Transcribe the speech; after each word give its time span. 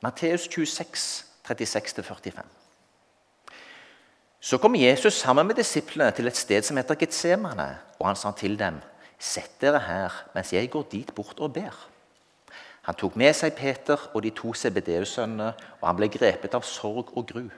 Matteus 0.00 0.48
26, 0.48 1.24
36-45. 1.48 2.42
Så 4.40 4.58
kom 4.58 4.74
Jesus 4.74 5.14
sammen 5.14 5.46
med 5.46 5.54
disiplene 5.58 6.10
til 6.10 6.26
et 6.26 6.36
sted 6.36 6.62
som 6.62 6.76
heter 6.78 6.94
Getsemane, 6.94 7.78
og 7.98 8.06
han 8.06 8.16
sa 8.16 8.30
til 8.30 8.58
dem, 8.58 8.80
'Sett 9.18 9.60
dere 9.60 9.78
her 9.78 10.24
mens 10.34 10.52
jeg 10.52 10.70
går 10.70 10.82
dit 10.82 11.14
bort 11.14 11.40
og 11.40 11.52
ber.' 11.52 11.88
Han 12.82 12.94
tok 12.94 13.16
med 13.16 13.34
seg 13.34 13.52
Peter 13.52 14.10
og 14.14 14.22
de 14.22 14.30
to 14.30 14.54
CBDU-sønnene, 14.54 15.52
og 15.80 15.88
han 15.88 15.96
ble 15.96 16.08
grepet 16.08 16.54
av 16.54 16.62
sorg 16.62 17.16
og 17.16 17.26
gru. 17.26 17.50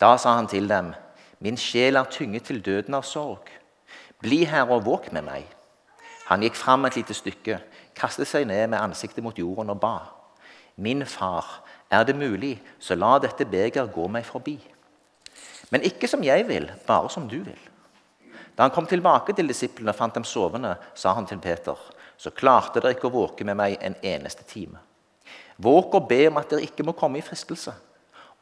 Da 0.00 0.16
sa 0.16 0.36
han 0.36 0.46
til 0.46 0.68
dem, 0.68 0.94
'Min 1.40 1.56
sjel 1.56 1.96
er 1.96 2.04
tynget 2.04 2.44
til 2.44 2.64
døden 2.64 2.94
av 2.94 3.02
sorg. 3.02 3.50
Bli 4.20 4.44
her 4.44 4.70
og 4.70 4.84
våk 4.84 5.12
med 5.12 5.22
meg.' 5.22 5.54
Han 6.26 6.40
gikk 6.40 6.54
fram 6.54 6.84
et 6.84 6.96
lite 6.96 7.14
stykke, 7.14 7.60
kastet 7.94 8.26
seg 8.26 8.46
ned 8.46 8.66
med 8.66 8.78
ansiktet 8.78 9.24
mot 9.24 9.38
jorden 9.38 9.70
og 9.70 9.80
ba. 9.80 10.13
'Min 10.76 11.06
far, 11.06 11.62
er 11.90 12.04
det 12.04 12.16
mulig, 12.16 12.62
så 12.78 12.94
la 12.94 13.18
dette 13.18 13.44
beger 13.44 13.86
gå 13.86 14.08
meg 14.08 14.24
forbi.' 14.24 14.60
Men 15.70 15.82
ikke 15.82 16.08
som 16.08 16.22
jeg 16.22 16.48
vil, 16.48 16.70
bare 16.86 17.10
som 17.10 17.28
du 17.28 17.42
vil. 17.42 17.60
Da 18.56 18.62
han 18.62 18.70
kom 18.70 18.86
tilbake 18.86 19.34
til 19.34 19.48
disiplene 19.48 19.90
og 19.90 19.98
fant 19.98 20.14
dem 20.14 20.24
sovende, 20.24 20.76
sa 20.94 21.14
han 21.14 21.26
til 21.26 21.38
Peter.: 21.38 21.78
Så 22.16 22.30
klarte 22.30 22.80
dere 22.80 22.94
ikke 22.94 23.08
å 23.08 23.14
våke 23.14 23.44
med 23.44 23.56
meg 23.56 23.78
en 23.82 23.96
eneste 24.02 24.44
time. 24.44 24.78
Våk 25.58 25.94
og 25.94 26.08
be 26.08 26.28
om 26.28 26.36
at 26.36 26.50
dere 26.50 26.62
ikke 26.62 26.84
må 26.86 26.92
komme 26.92 27.18
i 27.18 27.26
fristelse. 27.26 27.74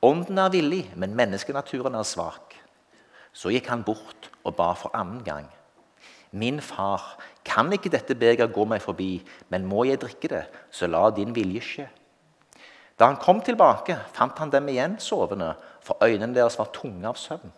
Ånden 0.02 0.38
er 0.38 0.50
villig, 0.50 0.90
men 0.96 1.16
menneskenaturen 1.16 1.94
er 1.94 2.02
svak. 2.02 2.56
Så 3.32 3.48
gikk 3.48 3.68
han 3.72 3.84
bort 3.84 4.28
og 4.44 4.56
ba 4.56 4.72
for 4.74 4.90
annen 4.94 5.22
gang. 5.24 5.48
Min 6.32 6.60
far, 6.60 7.16
kan 7.44 7.72
ikke 7.72 7.90
dette 7.92 8.14
beger 8.14 8.46
gå 8.46 8.64
meg 8.64 8.82
forbi, 8.82 9.22
men 9.48 9.66
må 9.66 9.84
jeg 9.84 10.00
drikke 10.00 10.28
det, 10.28 10.44
så 10.70 10.86
la 10.86 11.10
din 11.10 11.34
vilje 11.34 11.60
skje. 11.60 11.88
Da 13.02 13.08
han 13.10 13.18
kom 13.18 13.40
tilbake, 13.42 13.96
fant 14.14 14.38
han 14.38 14.50
dem 14.54 14.68
igjen 14.70 14.92
sovende, 15.02 15.56
for 15.82 15.98
øynene 16.06 16.36
deres 16.36 16.54
var 16.54 16.68
tunge 16.70 17.02
av 17.08 17.16
søvn. 17.18 17.50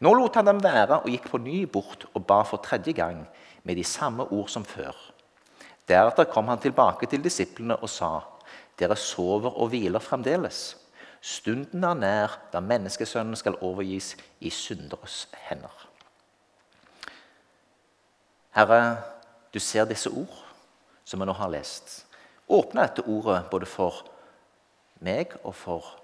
Nå 0.00 0.12
lot 0.16 0.38
han 0.40 0.48
dem 0.48 0.62
være 0.64 1.02
og 1.02 1.10
gikk 1.12 1.26
på 1.28 1.40
ny 1.44 1.58
bort 1.68 2.06
og 2.14 2.22
ba 2.24 2.38
for 2.48 2.64
tredje 2.64 2.94
gang 2.96 3.18
med 3.68 3.76
de 3.76 3.84
samme 3.84 4.24
ord 4.24 4.48
som 4.48 4.64
før. 4.64 4.96
Deretter 5.84 6.24
kom 6.32 6.48
han 6.48 6.62
tilbake 6.64 7.04
til 7.12 7.20
disiplene 7.20 7.76
og 7.76 7.92
sa, 7.92 8.22
dere 8.80 8.96
sover 8.96 9.52
og 9.52 9.68
hviler 9.74 10.00
fremdeles. 10.00 10.78
Stunden 11.20 11.84
er 11.84 12.00
nær 12.00 12.38
da 12.48 12.64
menneskesønnen 12.64 13.36
skal 13.36 13.60
overgis 13.60 14.14
i 14.40 14.48
synderes 14.48 15.26
hender. 15.44 15.76
Herre, 18.56 18.80
du 19.52 19.60
ser 19.60 19.84
disse 19.92 20.08
ord 20.08 20.40
som 21.04 21.20
vi 21.20 21.28
nå 21.28 21.36
har 21.36 21.52
lest. 21.52 22.06
Åpne 22.48 22.88
dette 22.88 23.04
ordet 23.04 23.42
både 23.52 23.68
for 23.68 24.06
meg 25.00 25.34
og 25.42 25.54
for 25.54 25.94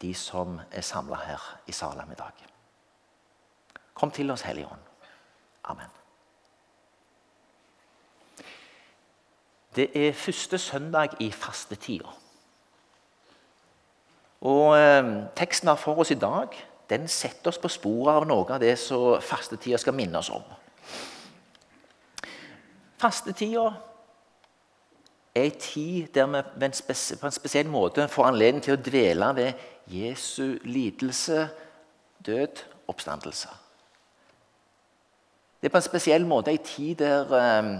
de 0.00 0.14
som 0.14 0.60
er 0.72 0.80
samla 0.80 1.18
her 1.26 1.42
i 1.66 1.72
Salem 1.72 2.12
i 2.12 2.18
dag. 2.18 2.46
Kom 3.94 4.10
til 4.10 4.30
oss, 4.30 4.42
Hellige 4.42 4.66
Ånd. 4.66 4.86
Amen. 5.64 5.90
Det 9.76 9.90
er 9.94 10.12
første 10.12 10.58
søndag 10.58 11.20
i 11.20 11.30
fastetida. 11.30 12.08
Og 14.40 14.78
eh, 14.78 15.10
Teksten 15.36 15.68
har 15.68 15.76
for 15.76 16.00
oss 16.00 16.10
i 16.10 16.18
dag, 16.18 16.56
den 16.90 17.08
setter 17.08 17.52
oss 17.52 17.58
på 17.58 17.68
sporet 17.68 18.16
av 18.16 18.26
noe 18.26 18.48
av 18.50 18.60
det 18.62 18.72
som 18.80 19.20
fastetida 19.22 19.78
skal 19.78 19.94
minne 19.94 20.18
oss 20.18 20.30
om. 20.34 20.42
Fastetida 22.98 23.68
er 25.34 25.42
en 25.42 25.50
tid 25.60 26.06
der 26.14 26.26
vi 26.26 26.68
på 27.20 27.26
en 27.26 27.32
spesiell 27.32 27.68
måte 27.68 28.08
får 28.08 28.26
anledning 28.26 28.64
til 28.64 28.74
å 28.74 28.82
dvele 28.82 29.30
ved 29.36 29.52
Jesu 29.90 30.58
lidelse, 30.64 31.48
død, 32.26 32.64
oppstandelse. 32.88 33.48
Det 35.60 35.68
er 35.68 35.72
på 35.72 35.78
en 35.78 35.82
spesiell 35.82 36.26
måte 36.26 36.50
en 36.50 36.64
tid 36.64 36.94
der 37.02 37.34
eh, 37.36 37.70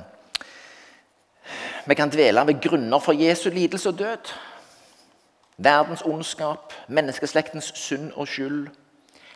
vi 1.87 1.94
kan 1.94 2.12
dvele 2.12 2.47
ved 2.47 2.61
grunner 2.62 2.99
for 2.99 3.12
Jesu 3.12 3.50
lidelse 3.50 3.88
og 3.88 3.99
død. 3.99 4.32
Verdens 5.56 6.03
ondskap, 6.03 6.72
menneskeslektens 6.88 7.72
synd 7.75 8.12
og 8.17 8.28
skyld. 8.28 8.69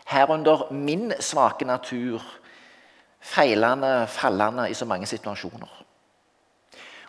Herunder 0.05 0.71
min 0.71 1.11
svake 1.19 1.65
natur, 1.65 2.21
feilende, 3.19 4.07
fallende 4.07 4.69
i 4.69 4.73
så 4.73 4.85
mange 4.85 5.05
situasjoner. 5.05 5.84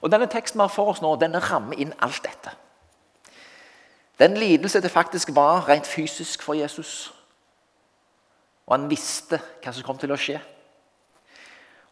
Og 0.00 0.12
Denne 0.12 0.28
teksten 0.30 0.58
vi 0.58 0.64
har 0.64 0.72
for 0.72 0.92
oss 0.92 1.02
nå, 1.02 1.14
den 1.16 1.36
rammer 1.50 1.78
inn 1.80 1.94
alt 2.04 2.22
dette. 2.24 2.52
Den 4.18 4.36
lidelse 4.36 4.80
det 4.80 4.90
faktisk 4.90 5.34
var 5.34 5.68
rent 5.68 5.86
fysisk 5.86 6.42
for 6.42 6.54
Jesus. 6.54 7.12
Og 8.66 8.78
han 8.78 8.90
visste 8.90 9.40
hva 9.62 9.72
som 9.72 9.84
kom 9.86 9.98
til 9.98 10.12
å 10.12 10.20
skje. 10.20 10.40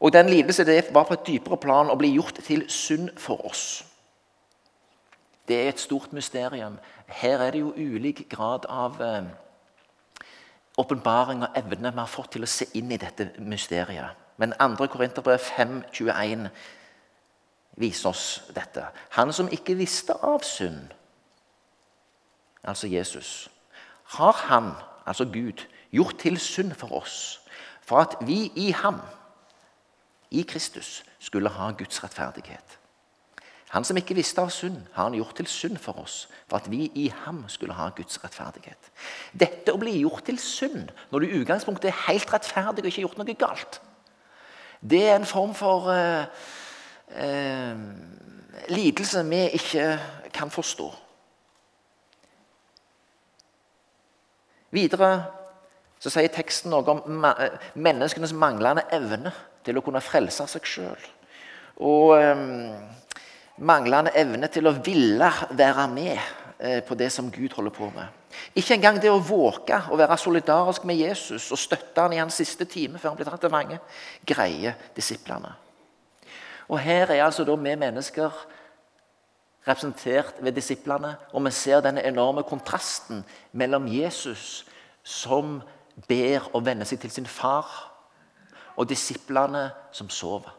Og 0.01 0.13
den 0.13 0.29
lidelse 0.29 0.65
det 0.65 0.91
var 0.93 1.07
på 1.09 1.15
et 1.15 1.27
dypere 1.27 1.57
plan 1.61 1.91
å 1.91 1.97
bli 1.97 2.15
gjort 2.17 2.41
til 2.45 2.65
synd 2.69 3.13
for 3.21 3.45
oss. 3.47 3.85
Det 5.49 5.57
er 5.61 5.69
et 5.69 5.81
stort 5.81 6.13
mysterium. 6.13 6.79
Her 7.07 7.45
er 7.45 7.51
det 7.53 7.61
jo 7.61 7.75
ulik 7.77 8.25
grad 8.31 8.65
av 8.69 9.01
eh, 9.05 9.25
og 10.77 10.91
evne 10.91 11.93
vi 11.93 11.99
har 11.99 12.11
fått 12.11 12.33
til 12.33 12.43
å 12.43 12.51
se 12.51 12.67
inn 12.75 12.91
i 12.93 12.99
dette 12.99 13.31
mysteriet. 13.39 14.17
Men 14.37 14.53
2. 14.59 14.87
Korinterbrev 14.91 15.39
5,21 15.39 16.49
viser 17.77 18.09
oss 18.09 18.43
dette. 18.55 18.87
Han 19.19 19.33
som 19.33 19.51
ikke 19.53 19.77
visste 19.79 20.15
av 20.23 20.43
synd, 20.47 20.93
altså 22.63 22.87
Jesus, 22.87 23.51
har 24.17 24.33
han, 24.49 24.73
altså 25.07 25.25
Gud, 25.25 25.67
gjort 25.93 26.19
til 26.19 26.39
synd 26.39 26.75
for 26.75 26.93
oss, 26.93 27.41
for 27.83 28.01
at 28.01 28.17
vi 28.27 28.53
i 28.55 28.71
ham, 28.71 29.01
i 30.31 30.43
Kristus, 30.43 31.05
skulle 31.19 31.49
ha 31.49 31.71
Guds 31.71 32.03
rettferdighet. 32.05 32.79
Han 33.75 33.85
som 33.85 33.99
ikke 33.99 34.15
visste 34.15 34.39
av 34.39 34.53
synd, 34.55 34.77
har 34.95 35.09
han 35.09 35.17
gjort 35.19 35.35
til 35.35 35.49
synd 35.51 35.81
for 35.83 35.99
oss, 35.99 36.29
for 36.47 36.61
at 36.61 36.71
vi 36.71 36.87
i 36.95 37.09
ham 37.25 37.43
skulle 37.51 37.75
ha 37.75 37.89
Guds 37.97 38.21
rettferdighet. 38.23 38.91
Dette 39.35 39.75
å 39.75 39.81
bli 39.83 39.97
gjort 39.99 40.29
til 40.29 40.39
synd 40.39 40.93
når 41.11 41.25
du 41.25 41.27
i 41.27 41.41
utgangspunktet 41.41 41.91
er 41.91 42.05
helt 42.07 42.31
rettferdig 42.31 42.85
og 42.85 42.91
ikke 42.91 43.01
har 43.01 43.09
gjort 43.09 43.19
noe 43.19 43.35
galt, 43.41 43.81
det 44.85 45.01
er 45.09 45.17
en 45.17 45.27
form 45.27 45.55
for 45.57 45.89
uh, 45.89 46.29
eh, 47.11 47.75
lidelse 48.69 49.25
vi 49.29 49.43
ikke 49.59 49.89
kan 50.35 50.51
forstå. 50.51 50.91
Videre 54.75 55.11
så 56.03 56.11
sier 56.13 56.33
teksten 56.35 56.73
noe 56.75 56.85
om 56.91 57.27
menneskenes 57.81 58.35
manglende 58.37 58.85
evne 58.93 59.33
til 59.65 59.79
å 59.79 59.83
kunne 59.85 60.03
frelse 60.05 60.45
seg 60.51 60.67
sjøl. 60.69 61.07
Og 61.85 62.13
eh, 62.19 62.43
manglende 63.65 64.13
evne 64.19 64.51
til 64.53 64.69
å 64.69 64.75
ville 64.85 65.31
være 65.55 65.87
med 65.93 66.19
eh, 66.59 66.81
på 66.85 66.99
det 66.99 67.11
som 67.15 67.31
Gud 67.33 67.57
holder 67.57 67.75
på 67.75 67.89
med. 67.95 68.21
Ikke 68.59 68.75
engang 68.75 68.99
det 69.01 69.13
å 69.13 69.23
våke 69.23 69.79
og 69.91 69.99
være 70.01 70.19
solidarisk 70.19 70.85
med 70.91 70.99
Jesus 70.99 71.51
og 71.55 71.61
støtte 71.61 72.03
han 72.03 72.13
i 72.13 72.21
hans 72.21 72.37
siste 72.43 72.67
time 72.67 72.99
før 72.99 73.13
han 73.13 73.21
blir 73.21 73.31
tatt 73.31 73.45
til 73.47 73.55
fange, 73.55 73.79
greier 74.27 74.75
disiplene. 74.97 75.55
Og 76.69 76.79
Her 76.79 77.11
er 77.11 77.25
altså 77.25 77.45
da 77.45 77.55
vi 77.55 77.75
mennesker 77.75 78.31
representert 79.69 80.35
ved 80.41 80.53
disiplene, 80.53 81.17
og 81.33 81.45
vi 81.45 81.51
ser 81.51 81.81
denne 81.81 82.05
enorme 82.05 82.43
kontrasten 82.43 83.25
mellom 83.53 83.89
Jesus, 83.89 84.67
som 85.03 85.63
ber 86.09 86.51
og 86.53 86.65
venner 86.67 86.85
seg 86.85 87.01
til 87.01 87.11
sin 87.11 87.27
far, 87.27 87.69
og 88.77 88.89
disiplene 88.89 89.71
som 89.93 90.11
sover. 90.11 90.51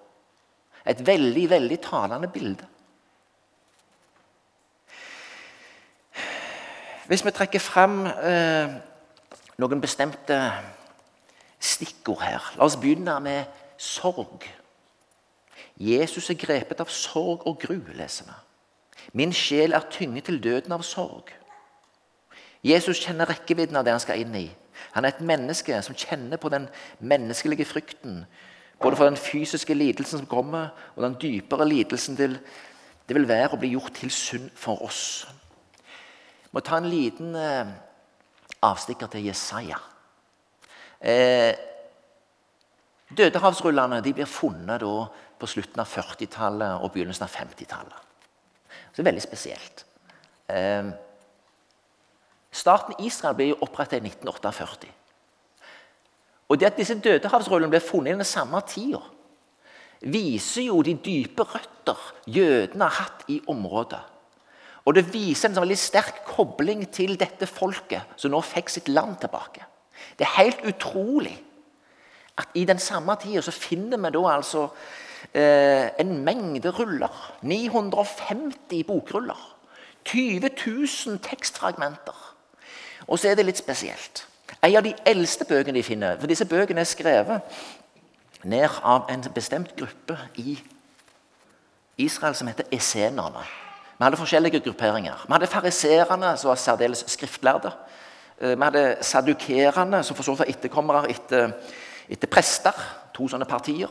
Et 0.85 1.07
veldig, 1.07 1.49
veldig 1.49 1.79
talende 1.81 2.27
bilde. 2.27 2.67
Hvis 7.05 7.25
vi 7.25 7.31
trekker 7.31 7.61
fram 7.61 8.05
eh, 8.05 8.77
noen 9.61 9.81
bestemte 9.81 10.37
stikkord 11.61 12.23
her 12.25 12.47
La 12.57 12.65
oss 12.65 12.77
begynne 12.81 13.19
med 13.21 13.45
sorg. 13.77 14.47
Jesus 15.77 16.29
er 16.29 16.39
grepet 16.39 16.79
av 16.79 16.91
sorg 16.91 17.43
og 17.47 17.59
gru, 17.59 17.79
leser 17.97 18.29
vi. 18.29 18.35
Min 19.13 19.33
sjel 19.35 19.75
er 19.75 19.89
tynget 19.91 20.29
til 20.29 20.39
døden 20.43 20.71
av 20.71 20.83
sorg. 20.87 21.33
Jesus 22.65 23.01
kjenner 23.03 23.29
rekkevidden 23.29 23.77
av 23.77 23.85
det 23.85 23.93
han 23.93 24.01
skal 24.01 24.23
inn 24.23 24.35
i. 24.39 24.47
Han 24.95 25.05
er 25.05 25.13
et 25.13 25.25
menneske 25.27 25.77
som 25.85 25.97
kjenner 25.97 26.39
på 26.41 26.49
den 26.49 26.67
menneskelige 26.99 27.67
frykten. 27.67 28.23
Både 28.81 28.97
for 28.97 29.05
den 29.05 29.19
fysiske 29.19 29.75
lidelsen 29.75 30.23
som 30.23 30.29
kommer, 30.29 30.71
og 30.95 31.03
den 31.03 31.19
dypere 31.21 31.67
lidelsen 31.67 32.17
til, 32.17 32.39
det 33.07 33.15
vil 33.15 33.27
være 33.29 33.53
å 33.53 33.59
bli 33.61 33.75
gjort 33.75 33.99
til 33.99 34.11
synd 34.11 34.49
for 34.57 34.81
oss. 34.83 35.27
Vi 36.47 36.55
må 36.55 36.63
ta 36.63 36.79
en 36.79 36.89
liten 36.89 37.35
eh, 37.35 37.67
avstikker 38.63 39.11
til 39.11 39.27
Jesaja. 39.27 39.77
Eh, 40.99 41.53
Dødehavsrullene 43.15 44.01
blir 44.01 44.25
funnet 44.25 44.81
da 44.81 44.93
på 45.39 45.49
slutten 45.49 45.81
av 45.83 45.89
40-tallet 45.89 46.83
og 46.83 46.93
begynnelsen 46.93 47.27
av 47.27 47.33
50-tallet. 47.33 47.97
Så 48.91 49.01
Det 49.01 49.03
er 49.03 49.11
veldig 49.11 49.23
spesielt. 49.23 49.85
Eh, 50.49 50.93
Staten 52.55 52.95
Israel 53.03 53.35
ble 53.35 53.49
opprettet 53.59 53.99
i 53.99 54.07
1948. 54.07 54.87
Og 56.47 56.59
det 56.59 56.69
at 56.69 56.79
disse 56.79 56.95
dødehavsrullene 57.03 57.73
ble 57.73 57.81
funnet 57.83 58.13
i 58.13 58.19
den 58.19 58.27
samme 58.27 58.61
tida, 58.69 59.01
viser 60.05 60.67
jo 60.67 60.81
de 60.85 60.93
dype 61.01 61.43
røtter 61.43 62.01
jødene 62.29 62.85
har 62.85 63.01
hatt 63.01 63.25
i 63.31 63.39
området. 63.49 64.01
Og 64.85 64.93
det 64.93 65.07
viser 65.09 65.49
en 65.49 65.57
sånn 65.57 65.65
veldig 65.65 65.79
sterk 65.81 66.21
kobling 66.29 66.83
til 66.93 67.15
dette 67.17 67.47
folket 67.49 68.13
som 68.21 68.31
nå 68.31 68.41
fikk 68.45 68.69
sitt 68.69 68.91
land 68.91 69.17
tilbake. 69.23 69.65
Det 70.15 70.27
er 70.27 70.37
helt 70.37 70.61
utrolig 70.69 71.33
at 72.37 72.51
i 72.59 72.65
den 72.67 72.79
samme 72.79 73.15
tida 73.17 73.41
finner 73.51 73.97
vi 73.97 74.11
da 74.13 74.23
altså 74.35 74.67
en 75.33 76.11
mengde 76.23 76.69
ruller. 76.69 77.33
950 77.41 78.83
bokruller. 78.87 79.55
20 80.05 80.49
000 81.07 81.19
tekstfragmenter. 81.19 82.35
Og 83.07 83.19
så 83.19 83.29
er 83.29 83.35
det 83.35 83.45
litt 83.45 83.57
spesielt. 83.57 84.27
En 84.61 84.75
av 84.77 84.85
de 84.85 84.93
eldste 85.05 85.45
bøkene 85.45 85.77
de 85.77 85.83
finner 85.83 86.19
For 86.19 86.29
disse 86.29 86.45
bøkene 86.45 86.81
er 86.81 86.89
skrevet 86.89 87.57
ned 88.45 88.69
av 88.83 89.09
en 89.09 89.23
bestemt 89.33 89.73
gruppe 89.77 90.17
i 90.37 90.59
Israel 91.97 92.35
som 92.35 92.47
heter 92.47 92.67
esenerne. 92.71 93.41
Vi 93.97 94.03
hadde 94.03 94.19
forskjellige 94.19 94.59
grupperinger. 94.59 95.23
Vi 95.25 95.33
hadde 95.33 95.47
fariserene, 95.47 96.37
som 96.37 96.49
var 96.49 96.59
særdeles 96.59 97.05
skriftlærde. 97.07 97.71
Eh, 98.41 98.57
vi 98.57 98.63
hadde 98.63 98.97
sadukerene, 99.01 100.03
som 100.03 100.15
for 100.15 100.23
så 100.23 100.31
vidt 100.31 100.39
var 100.39 100.51
etterkommere 100.51 101.09
etter, 101.09 101.53
etter 102.09 102.27
prester. 102.27 102.85
To 103.15 103.29
sånne 103.31 103.47
partier. 103.47 103.89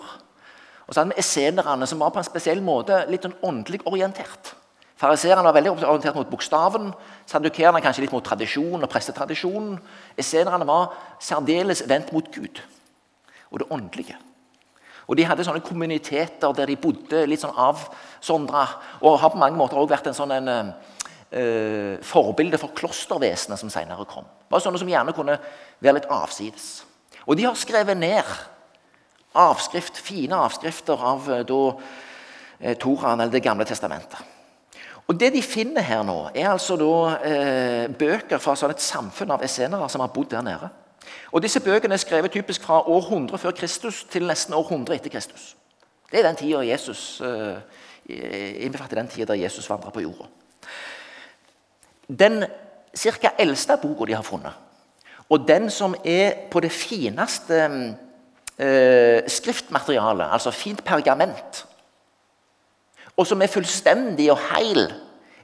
Og 0.85 0.93
så 0.93 1.01
hadde 1.01 1.15
vi 1.15 1.23
essenerne, 1.23 1.87
som 1.89 2.03
var 2.03 2.13
på 2.13 2.21
en 2.21 2.27
spesiell 2.27 2.61
måte 2.65 3.05
litt 3.09 3.25
sånn 3.25 3.39
åndelig 3.47 3.81
orientert. 3.89 4.53
Fariserene 5.01 5.45
var 5.49 5.57
veldig 5.57 5.73
orientert 5.75 6.17
mot 6.19 6.31
bokstaven. 6.31 6.93
Sadukerene 7.29 7.83
kanskje 7.83 8.05
litt 8.05 8.15
mot 8.15 8.25
tradisjon 8.25 8.79
og 8.79 8.91
prestetradisjonen. 8.93 9.79
Essenerne 10.21 10.69
var 10.69 10.95
særdeles 11.23 11.83
vendt 11.91 12.13
mot 12.15 12.29
Gud 12.35 12.63
og 13.51 13.61
det 13.63 13.69
åndelige. 13.71 14.17
Og 15.05 15.19
De 15.19 15.27
hadde 15.29 15.45
sånne 15.45 15.65
kommuniteter 15.65 16.55
der 16.57 16.71
de 16.71 16.79
bodde 16.81 17.27
litt 17.29 17.43
sånn 17.43 17.57
avsondra. 17.61 18.65
Og 19.05 19.19
har 19.21 19.33
på 19.35 19.41
mange 19.41 19.59
måter 19.59 19.77
også 19.77 19.93
vært 19.93 20.09
en 20.09 20.17
sånn 20.17 20.33
en, 20.33 20.73
uh, 21.35 21.95
forbilde 22.07 22.61
for 22.61 22.73
klostervesenet 22.77 23.61
som 23.61 23.73
senere 23.73 24.07
kom. 24.09 24.25
Var 24.49 24.65
sånne 24.65 24.81
som 24.81 24.89
gjerne 24.89 25.15
kunne 25.17 25.37
være 25.83 25.99
litt 25.99 26.11
avsides. 26.13 26.85
Og 27.29 27.37
de 27.37 27.47
har 27.49 27.59
skrevet 27.59 27.99
ned 27.99 28.33
avskrift, 29.35 29.99
fine 29.99 30.37
avskrifter 30.37 31.01
av 31.13 31.29
uh, 31.31 31.41
da, 31.47 31.61
uh, 31.75 32.77
Toraen, 32.81 33.21
eller 33.21 33.33
Det 33.33 33.43
gamle 33.43 33.65
testamentet. 33.65 34.35
Og 35.07 35.21
Det 35.21 35.33
de 35.33 35.43
finner 35.43 35.83
her 35.83 36.03
nå, 36.03 36.31
er 36.35 36.49
altså 36.49 36.77
da, 36.81 37.19
eh, 37.29 37.89
bøker 37.93 38.39
fra 38.41 38.55
sånn 38.57 38.73
et 38.73 38.81
samfunn 38.81 39.35
av 39.35 39.43
essenere 39.45 39.89
som 39.93 40.01
har 40.01 40.09
bodd 40.09 40.31
der 40.31 40.43
nede. 40.43 40.71
Og 41.33 41.43
Disse 41.43 41.61
bøkene 41.61 41.95
er 41.95 42.01
skrevet 42.01 42.33
typisk 42.33 42.63
fra 42.63 42.81
år 42.89 43.03
100 43.11 43.39
før 43.39 43.51
Kristus 43.51 44.05
til 44.11 44.25
nesten 44.27 44.55
år 44.55 44.65
100 44.65 44.95
etter 44.95 45.11
Kristus. 45.11 45.57
Det 46.11 46.21
er 46.21 46.23
den 46.23 46.37
tida 46.37 46.63
Jesus, 46.65 47.21
eh, 47.21 47.61
innbefatter 48.65 48.97
den 48.97 49.09
tida 49.09 49.33
der 49.33 49.43
Jesus 49.43 49.69
vandra 49.71 49.91
på 49.91 50.01
jorda. 50.01 50.25
Den 52.09 52.45
ca. 52.97 53.31
eldste 53.39 53.77
boka 53.83 54.05
de 54.05 54.15
har 54.15 54.23
funnet, 54.23 54.53
og 55.29 55.49
den 55.49 55.71
som 55.71 55.95
er 56.05 56.49
på 56.51 56.61
det 56.61 56.73
fineste 56.73 57.97
eh, 58.59 59.23
skriftmateriale, 59.31 60.31
altså 60.33 60.51
fint 60.55 60.85
pergament 60.85 61.65
og 63.17 63.27
som 63.29 63.43
er 63.43 63.51
fullstendig 63.51 64.31
og 64.33 64.41
heil, 64.51 64.89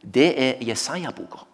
det 0.02 0.30
er 0.42 0.64
Jesaja-boka. 0.66 1.44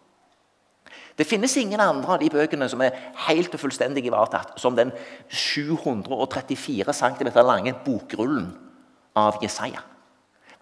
Det 1.17 1.27
finnes 1.27 1.55
ingen 1.57 1.81
andre 1.81 2.13
av 2.13 2.21
de 2.21 2.29
bøkene 2.33 2.69
som 2.69 2.83
er 2.85 2.97
helt 3.27 3.55
og 3.57 3.61
fullstendig 3.61 4.05
ivaretatt 4.05 4.59
som 4.61 4.77
den 4.77 4.93
734 5.33 6.93
cm 6.93 7.31
lange 7.41 7.73
bokrullen 7.85 8.51
av 9.17 9.41
Jesaja. 9.43 9.81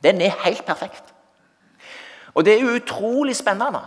Den 0.02 0.22
er 0.22 0.36
helt 0.44 0.62
perfekt. 0.66 1.10
Og 2.34 2.46
det 2.46 2.54
er 2.54 2.70
utrolig 2.76 3.34
spennende, 3.36 3.82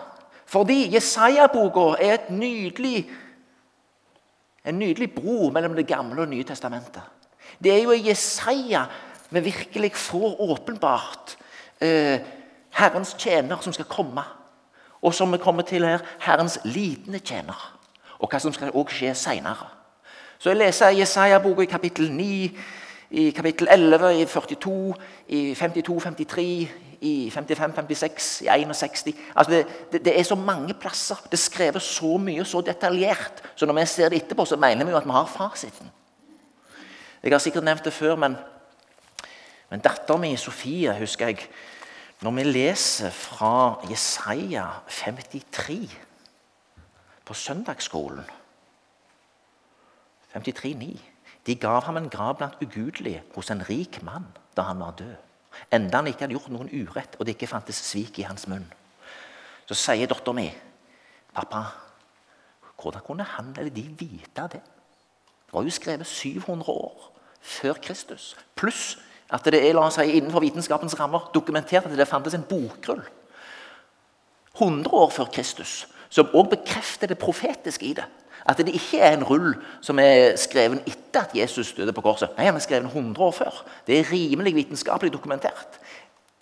fordi 0.48 0.94
Jesaja-boka 0.94 1.96
er 2.04 2.14
et 2.14 2.30
nydelig, 2.32 3.08
en 4.68 4.80
nydelig 4.80 5.14
bro 5.16 5.50
mellom 5.54 5.76
Det 5.76 5.88
gamle 5.88 6.22
og 6.22 6.30
Nye 6.30 6.44
testamentet. 6.44 7.02
Det 7.64 7.72
er 7.74 7.84
jo 7.84 7.96
i 7.96 8.08
Jesaja 8.10 8.86
vi 9.30 9.40
virkelig 9.40 9.96
får 9.96 10.42
åpenbart 10.42 11.38
eh, 11.82 12.20
Herrens 12.72 13.16
tjener 13.20 13.58
som 13.62 13.74
skal 13.74 13.86
komme. 13.86 14.24
Og 15.02 15.14
som 15.14 15.32
vi 15.32 15.38
kommer 15.38 15.64
til 15.64 15.86
her, 15.86 16.00
Herrens 16.20 16.60
lidende 16.64 17.20
tjener. 17.20 17.80
Og 18.20 18.30
hva 18.32 18.40
som 18.40 18.54
skal 18.54 18.72
også 18.74 18.96
skje 18.96 19.14
seinere. 19.16 19.68
Så 20.40 20.50
jeg 20.50 20.58
leser 20.58 20.96
Jesaja-boka 20.96 21.62
i 21.62 21.70
kapittel 21.70 22.12
9, 22.12 22.58
i 23.10 23.30
kapittel 23.32 23.68
11, 23.72 24.22
i 24.22 24.26
42, 24.26 24.96
i 25.28 25.54
52, 25.56 26.04
53, 26.04 26.70
i 27.02 27.30
55, 27.30 27.76
56, 27.76 28.42
i 28.42 28.66
61 28.66 29.16
altså 29.36 29.52
det, 29.52 29.68
det, 29.92 30.06
det, 30.06 30.20
er 30.20 30.24
så 30.24 30.36
mange 30.36 30.74
plasser. 30.74 31.16
Det 31.24 31.38
er 31.38 31.44
skrevet 31.44 31.82
så 31.82 32.18
mye 32.18 32.46
så 32.46 32.62
detaljert. 32.62 33.44
Så 33.56 33.66
når 33.66 33.80
vi 33.80 33.86
ser 33.86 34.10
det 34.10 34.24
etterpå, 34.24 34.46
så 34.46 34.58
mener 34.58 34.86
vi 34.86 34.92
jo 34.92 34.98
at 34.98 35.06
vi 35.06 35.12
har 35.12 35.26
fasiten. 35.30 35.92
Jeg 37.24 37.34
har 37.34 37.40
sikkert 37.40 37.64
nevnt 37.64 37.86
det 37.86 37.94
før, 37.94 38.16
men 38.16 38.36
men 39.70 39.84
datteren 39.84 40.22
min 40.22 40.38
Sofie, 40.38 40.94
husker 41.00 41.28
jeg 41.28 41.48
Når 42.22 42.32
vi 42.32 42.44
leser 42.44 43.12
fra 43.12 43.80
Jesaja 43.90 44.66
53 44.88 45.98
på 47.26 47.34
søndagsskolen 47.34 48.24
53,9 50.36 51.17
De 51.48 51.56
gav 51.56 51.84
ham 51.88 51.98
en 51.98 52.10
grav 52.10 52.36
blant 52.38 52.60
ugudelige 52.62 53.24
hos 53.36 53.50
en 53.50 53.64
rik 53.70 54.02
mann 54.04 54.28
da 54.58 54.68
han 54.68 54.80
var 54.80 54.98
død. 55.00 55.16
Enda 55.74 56.02
han 56.02 56.08
ikke 56.08 56.26
hadde 56.26 56.36
gjort 56.36 56.52
noen 56.54 56.70
urett, 56.70 57.16
og 57.18 57.26
det 57.26 57.36
ikke 57.36 57.50
fantes 57.50 57.80
svik 57.82 58.20
i 58.20 58.28
hans 58.28 58.48
munn. 58.52 58.66
Så 59.68 59.76
sier 59.76 60.08
dattera 60.08 60.36
mi, 60.36 60.48
'Pappa, 61.34 61.64
hvordan 62.82 63.02
kunne 63.02 63.24
han 63.24 63.56
eller 63.58 63.72
de 63.74 63.82
vite 64.00 64.48
det?' 64.52 64.62
Det 65.48 65.54
var 65.54 65.64
jo 65.64 65.70
skrevet 65.70 66.08
700 66.08 66.70
år 66.70 67.12
før 67.42 67.74
Kristus. 67.74 68.36
Pluss 68.56 68.98
at 69.30 69.46
det 69.46 69.60
er 69.70 69.74
la 69.74 69.88
oss 69.88 69.96
si, 70.00 70.04
innenfor 70.04 70.40
vitenskapens 70.40 71.00
rammer 71.00 71.32
dokumentert 71.34 71.86
at 71.86 71.98
det 71.98 72.08
fantes 72.08 72.34
en 72.34 72.44
bokrull 72.44 73.04
100 74.58 74.94
år 74.94 75.10
før 75.10 75.26
Kristus, 75.26 75.88
som 76.10 76.30
også 76.34 76.50
bekrefter 76.50 77.08
det 77.08 77.18
profetiske 77.18 77.86
i 77.86 77.94
det. 77.94 78.06
At 78.48 78.58
det 78.58 78.76
ikke 78.76 79.00
er 79.04 79.18
en 79.18 79.26
rull 79.28 79.56
som 79.84 80.00
er 80.00 80.38
skrevet 80.40 80.86
etter 80.88 81.26
at 81.26 81.36
Jesus 81.36 81.74
døde 81.76 81.94
på 81.94 82.02
korset. 82.06 82.32
Nei, 82.38 82.46
han 82.48 82.56
er 82.56 82.64
skrevet 82.64 82.88
100 82.88 83.24
år 83.26 83.32
før. 83.36 83.64
Det 83.88 84.00
er 84.00 84.12
rimelig 84.12 84.56
vitenskapelig 84.56 85.14
dokumentert. 85.14 85.80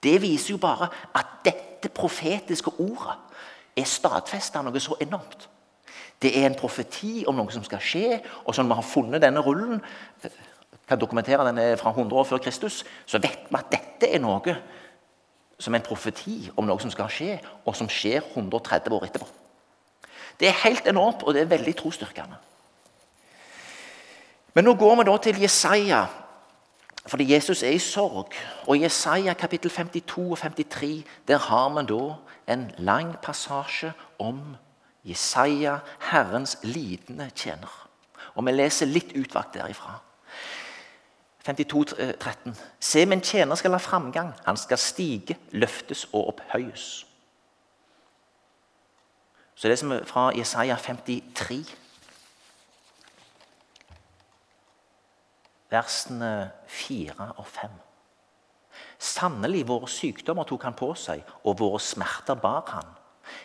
Det 0.04 0.22
viser 0.22 0.54
jo 0.54 0.62
bare 0.62 0.88
at 1.16 1.26
dette 1.46 1.90
profetiske 1.90 2.72
ordet 2.80 3.18
er 3.78 3.90
stadfesta 3.90 4.62
noe 4.62 4.80
så 4.80 4.98
enormt. 5.02 5.50
Det 6.22 6.32
er 6.40 6.46
en 6.48 6.58
profeti 6.58 7.26
om 7.28 7.36
noe 7.36 7.52
som 7.52 7.64
skal 7.66 7.82
skje, 7.84 8.20
og 8.46 8.56
som 8.56 8.70
vi 8.70 8.78
har 8.78 8.86
funnet 8.86 9.24
denne 9.24 9.42
rullen 9.44 9.82
kan 10.88 11.02
dokumentere 11.02 11.46
den 11.48 11.78
fra 11.78 11.90
100 11.90 12.20
år 12.20 12.28
før 12.30 12.38
Kristus, 12.38 12.84
så 13.06 13.18
vet 13.18 13.50
vi 13.50 13.58
at 13.58 13.72
dette 13.72 14.12
er 14.14 14.22
noe 14.22 14.56
som 15.60 15.74
er 15.74 15.82
en 15.82 15.88
profeti 15.88 16.52
om 16.56 16.68
noe 16.68 16.80
som 16.84 16.92
skal 16.94 17.10
skje, 17.10 17.40
og 17.66 17.76
som 17.76 17.90
skjer 17.90 18.22
130 18.36 18.94
år 18.94 19.08
etterpå. 19.08 19.28
Det 20.40 20.48
er 20.48 20.64
helt 20.64 20.88
enormt, 20.88 21.24
og 21.24 21.34
det 21.34 21.42
er 21.42 21.52
veldig 21.52 21.76
trosstyrkende. 21.76 22.36
Men 24.54 24.64
nå 24.64 24.76
går 24.80 24.96
vi 24.96 25.06
da 25.08 25.18
til 25.18 25.42
Jesaja, 25.42 26.06
fordi 27.08 27.34
Jesus 27.34 27.64
er 27.64 27.76
i 27.76 27.80
sorg. 27.80 28.34
Og 28.68 28.78
I 28.78 28.84
Jesaja 28.84 29.34
kapittel 29.34 29.72
52 29.72 30.32
og 30.32 30.38
53 30.38 31.04
der 31.28 31.38
har 31.38 31.70
vi 31.70 31.86
da 31.88 32.54
en 32.54 32.72
lang 32.78 33.16
passasje 33.22 33.94
om 34.20 34.56
Jesaja, 35.06 35.78
Herrens 36.12 36.58
lidende 36.64 37.30
tjener. 37.36 37.90
Og 38.36 38.46
Vi 38.46 38.52
leser 38.52 38.86
litt 38.86 39.14
utvalgt 39.16 39.54
derifra. 39.54 40.00
52, 41.46 41.94
13. 42.20 42.52
Eh, 42.52 42.56
Se, 42.80 43.06
min 43.06 43.22
tjener 43.22 43.56
skal 43.56 43.72
ha 43.72 43.78
framgang. 43.78 44.34
Han 44.46 44.58
skal 44.58 44.78
stige, 44.78 45.38
løftes 45.52 46.08
og 46.14 46.28
opphøyes. 46.28 47.06
Så 49.56 49.68
det 49.72 49.80
som 49.80 49.92
er 49.92 50.04
fra 50.08 50.30
Jesaja 50.36 50.76
53. 50.76 51.64
Versene 55.72 56.52
4 56.68 57.32
og 57.38 57.48
5. 57.48 57.70
Sannelig, 59.00 59.64
våre 59.68 59.88
sykdommer 59.92 60.48
tok 60.48 60.64
han 60.68 60.76
på 60.78 60.92
seg, 61.00 61.24
og 61.44 61.60
våre 61.60 61.80
smerter 61.84 62.38
bar 62.40 62.68
han. 62.74 62.94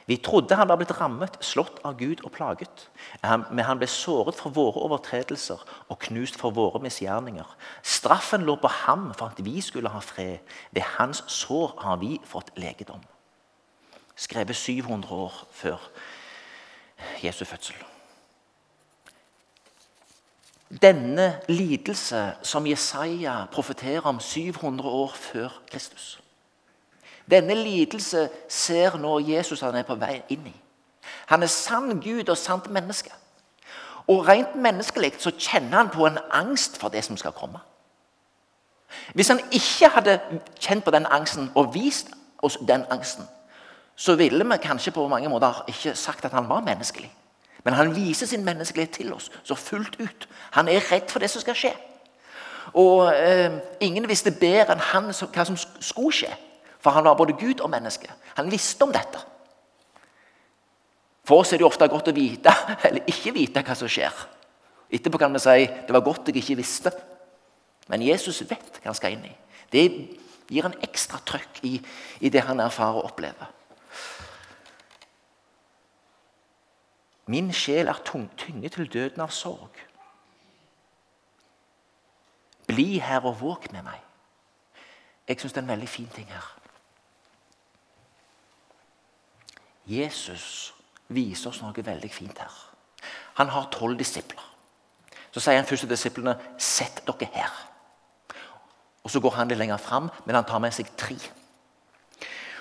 Vi 0.07 0.17
trodde 0.17 0.57
han 0.59 0.69
var 0.69 0.77
blitt 0.81 0.93
rammet, 1.01 1.39
slått 1.45 1.79
av 1.87 1.97
Gud 1.99 2.21
og 2.27 2.33
plaget. 2.35 2.89
Men 3.23 3.65
han 3.65 3.79
ble 3.81 3.89
såret 3.89 4.37
for 4.37 4.53
våre 4.55 4.83
overtredelser 4.85 5.63
og 5.89 6.01
knust 6.05 6.37
for 6.41 6.55
våre 6.57 6.83
misgjerninger. 6.85 7.57
Straffen 7.83 8.45
lå 8.45 8.59
på 8.61 8.69
ham 8.83 9.11
for 9.15 9.31
at 9.31 9.41
vi 9.45 9.61
skulle 9.65 9.93
ha 9.95 10.03
fred. 10.05 10.45
Ved 10.75 10.85
hans 10.99 11.25
sår 11.33 11.79
har 11.87 12.03
vi 12.03 12.19
fått 12.29 12.53
legedom. 12.61 13.01
Skrevet 14.21 14.57
700 14.57 15.15
år 15.15 15.47
før 15.51 15.77
Jesu 17.25 17.45
fødsel. 17.45 17.75
Denne 20.83 21.41
lidelse 21.49 22.35
som 22.43 22.67
Jesaja 22.67 23.45
profeterer 23.53 24.01
om 24.01 24.21
700 24.21 24.89
år 24.89 25.13
før 25.15 25.49
Kristus. 25.71 26.21
Denne 27.31 27.55
lidelse 27.55 28.29
ser 28.49 28.97
nå 28.97 29.19
Jesus 29.19 29.61
han 29.61 29.75
er 29.75 29.89
på 29.89 29.97
vei 29.97 30.21
inn 30.29 30.53
i. 30.53 30.55
Han 31.33 31.43
er 31.43 31.49
sann 31.49 32.03
Gud 32.05 32.29
og 32.29 32.37
sant 32.37 32.71
menneske. 32.71 33.11
Og 34.07 34.29
Rent 34.29 34.55
menneskelig 34.55 35.15
så 35.19 35.33
kjenner 35.39 35.77
han 35.77 35.89
på 35.89 36.07
en 36.07 36.19
angst 36.31 36.77
for 36.77 36.89
det 36.89 37.05
som 37.05 37.17
skal 37.17 37.33
komme. 37.33 37.59
Hvis 39.15 39.29
han 39.29 39.41
ikke 39.53 39.89
hadde 39.89 40.21
kjent 40.61 40.85
på 40.85 40.91
den 40.91 41.07
angsten 41.07 41.53
og 41.55 41.75
vist 41.75 42.11
oss 42.43 42.59
den 42.69 42.85
angsten, 42.91 43.25
så 44.01 44.17
ville 44.17 44.45
vi 44.49 44.57
kanskje 44.63 44.95
på 44.97 45.09
mange 45.09 45.29
måter 45.29 45.65
ikke 45.69 45.93
sagt 45.95 46.25
at 46.25 46.33
han 46.33 46.49
var 46.49 46.65
menneskelig. 46.65 47.11
Men 47.65 47.75
han 47.77 47.93
viser 47.93 48.27
sin 48.27 48.45
menneskelighet 48.45 48.95
til 48.97 49.13
oss 49.13 49.29
så 49.45 49.55
fullt 49.55 49.99
ut. 50.01 50.29
Han 50.57 50.69
er 50.69 50.87
redd 50.93 51.11
for 51.13 51.21
det 51.21 51.29
som 51.31 51.43
skal 51.43 51.59
skje. 51.59 51.73
Og 52.81 53.11
eh, 53.13 53.59
Ingen 53.85 54.09
visste 54.09 54.33
bedre 54.33 54.73
enn 54.73 54.87
han 54.93 55.11
hva 55.13 55.45
som 55.45 55.59
skulle 55.61 56.15
skje. 56.17 56.33
For 56.81 56.97
han 56.97 57.05
var 57.05 57.19
både 57.19 57.37
Gud 57.37 57.61
og 57.61 57.69
menneske. 57.71 58.09
Han 58.39 58.49
visste 58.51 58.89
om 58.89 58.95
dette. 58.95 59.21
For 61.29 61.45
oss 61.45 61.53
er 61.53 61.61
det 61.61 61.69
ofte 61.69 61.89
godt 61.93 62.09
å 62.09 62.17
vite 62.17 62.57
eller 62.89 63.05
ikke 63.11 63.37
vite 63.37 63.67
hva 63.67 63.77
som 63.77 63.91
skjer. 63.91 64.17
Etterpå 64.91 65.21
kan 65.21 65.37
vi 65.37 65.45
si 65.45 65.69
det 65.69 65.93
var 65.93 66.07
godt 66.09 66.33
jeg 66.33 66.41
ikke 66.41 66.63
visste. 66.63 66.97
Men 67.93 68.09
Jesus 68.09 68.41
vet 68.49 68.81
hva 68.81 68.95
han 68.95 68.97
skal 68.97 69.19
inn 69.19 69.29
i. 69.29 69.37
Det 69.71 69.87
gir 70.51 70.67
en 70.67 70.81
ekstra 70.89 71.21
trøkk 71.21 71.61
i, 71.69 71.77
i 72.25 72.33
det 72.33 72.49
han 72.49 72.65
erfarer 72.65 73.03
og 73.03 73.13
opplever. 73.13 73.60
Min 77.31 77.53
sjel 77.55 77.89
er 77.89 78.01
tynget 78.05 78.73
til 78.75 78.89
døden 78.91 79.23
av 79.23 79.31
sorg. 79.31 79.77
Bli 82.67 82.99
her 82.99 83.23
og 83.27 83.39
våg 83.41 83.69
med 83.73 83.85
meg. 83.87 84.01
Jeg 85.29 85.39
syns 85.39 85.55
det 85.55 85.61
er 85.61 85.67
en 85.69 85.73
veldig 85.77 85.89
fin 85.89 86.11
ting 86.11 86.27
her. 86.31 86.49
Jesus 89.87 90.75
viser 91.09 91.51
oss 91.51 91.63
noe 91.63 91.87
veldig 91.87 92.11
fint 92.11 92.39
her. 92.39 92.61
Han 93.39 93.51
har 93.55 93.71
tolv 93.71 93.99
disipler. 93.99 94.47
Så 95.31 95.41
sier 95.41 95.61
han 95.61 95.67
først 95.67 95.87
til 95.87 95.95
disiplene 95.95 96.35
sett 96.59 97.05
dere 97.07 97.31
her. 97.35 97.67
Og 99.05 99.11
Så 99.11 99.21
går 99.21 99.31
han 99.39 99.49
litt 99.49 99.59
lenger 99.59 99.77
fram, 99.77 100.11
men 100.27 100.35
han 100.35 100.45
tar 100.45 100.59
med 100.59 100.75
seg 100.75 100.91
tre. 100.97 101.17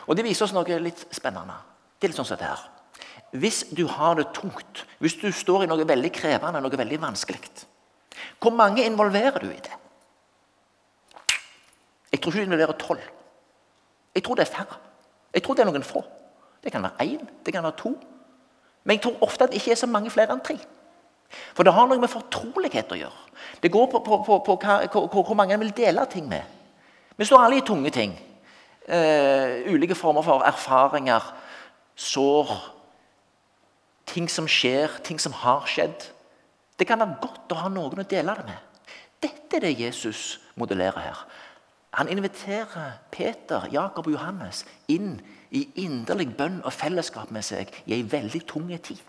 Og 0.08 0.16
Det 0.16 0.26
viser 0.26 0.46
oss 0.46 0.54
noe 0.54 0.80
litt 0.80 1.08
spennende. 1.12 1.58
Det 2.00 2.08
er 2.08 2.14
litt 2.14 2.22
sånn 2.22 2.26
som 2.26 2.38
dette 2.38 2.54
her. 2.54 2.79
Hvis 3.32 3.64
du 3.78 3.86
har 3.88 4.16
det 4.18 4.32
tungt, 4.34 4.86
hvis 5.00 5.18
du 5.22 5.32
står 5.32 5.64
i 5.64 5.70
noe 5.70 5.86
veldig 5.88 6.12
krevende, 6.12 6.62
noe 6.62 6.78
veldig 6.78 7.02
vanskelig, 7.02 7.42
hvor 8.42 8.56
mange 8.56 8.86
involverer 8.86 9.40
du 9.40 9.50
i 9.52 9.62
det? 9.62 9.76
Jeg 12.12 12.22
tror 12.22 12.32
ikke 12.32 12.42
du 12.42 12.48
involverer 12.48 12.78
tolv. 12.80 13.04
Jeg 14.16 14.24
tror 14.24 14.36
det 14.36 14.48
er 14.48 14.56
færre. 14.56 14.80
Jeg 15.34 15.44
tror 15.44 15.56
det 15.56 15.64
er 15.64 15.70
noen 15.70 15.86
få. 15.86 16.02
Det 16.64 16.72
kan 16.72 16.84
være 16.84 17.06
én, 17.06 17.28
det 17.46 17.54
kan 17.54 17.64
være 17.64 17.78
to. 17.78 17.94
Men 18.84 18.98
jeg 18.98 19.04
tror 19.04 19.22
ofte 19.22 19.44
at 19.44 19.52
det 19.52 19.62
ikke 19.62 19.72
er 19.72 19.82
så 19.84 19.88
mange 19.88 20.10
flere 20.10 20.34
enn 20.34 20.42
tre. 20.44 20.58
For 21.54 21.64
det 21.64 21.74
har 21.74 21.86
noe 21.88 22.02
med 22.02 22.10
fortrolighet 22.10 22.92
å 22.92 22.98
gjøre. 22.98 23.28
Det 23.62 23.72
går 23.72 23.86
på, 23.92 24.02
på, 24.02 24.18
på, 24.26 24.40
på 24.48 24.56
hva, 24.64 24.80
hvor 25.14 25.38
mange 25.38 25.54
en 25.54 25.62
vil 25.62 25.76
dele 25.78 26.06
ting 26.10 26.26
med. 26.30 26.42
Vi 27.18 27.28
står 27.28 27.46
alle 27.46 27.60
i 27.60 27.66
tunge 27.68 27.92
ting. 27.94 28.16
Uh, 28.90 29.70
ulike 29.70 29.96
former 29.96 30.26
for 30.26 30.42
erfaringer, 30.48 31.22
sår, 32.00 32.56
ting 34.10 34.30
som 34.32 34.48
skjer, 34.50 35.00
ting 35.06 35.22
som 35.22 35.36
har 35.44 35.68
skjedd. 35.70 36.10
Det 36.80 36.88
kan 36.88 37.02
være 37.02 37.20
godt 37.22 37.54
å 37.54 37.62
ha 37.64 37.70
noen 37.74 38.02
å 38.02 38.08
dele 38.08 38.36
det 38.40 38.48
med. 38.48 38.66
Dette 39.20 39.60
er 39.60 39.68
det 39.68 39.80
Jesus 39.80 40.40
modellerer 40.60 41.04
her. 41.04 41.24
Han 41.98 42.10
inviterer 42.12 43.00
Peter, 43.12 43.66
Jakob 43.72 44.08
og 44.08 44.14
Johannes 44.14 44.64
inn 44.88 45.18
i 45.50 45.66
inderlig 45.82 46.30
bønn 46.38 46.62
og 46.62 46.74
fellesskap 46.74 47.32
med 47.34 47.46
seg 47.46 47.72
i 47.86 47.98
ei 47.98 48.04
veldig 48.06 48.44
tung 48.48 48.70
tid. 48.78 49.02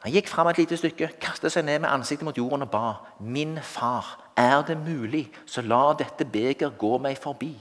Han 0.00 0.14
gikk 0.14 0.30
fram 0.32 0.48
et 0.48 0.58
lite 0.58 0.78
stykke, 0.80 1.10
kastet 1.20 1.52
seg 1.52 1.66
ned 1.68 1.82
med 1.84 1.92
ansiktet 1.92 2.24
mot 2.24 2.36
jorden 2.36 2.64
og 2.64 2.70
ba. 2.72 2.84
Min 3.20 3.58
far, 3.62 4.16
er 4.36 4.62
det 4.64 4.78
mulig, 4.80 5.26
så 5.46 5.60
la 5.60 5.92
dette 5.92 6.24
beger 6.24 6.72
gå 6.80 6.96
meg 6.98 7.20
forbi. 7.20 7.52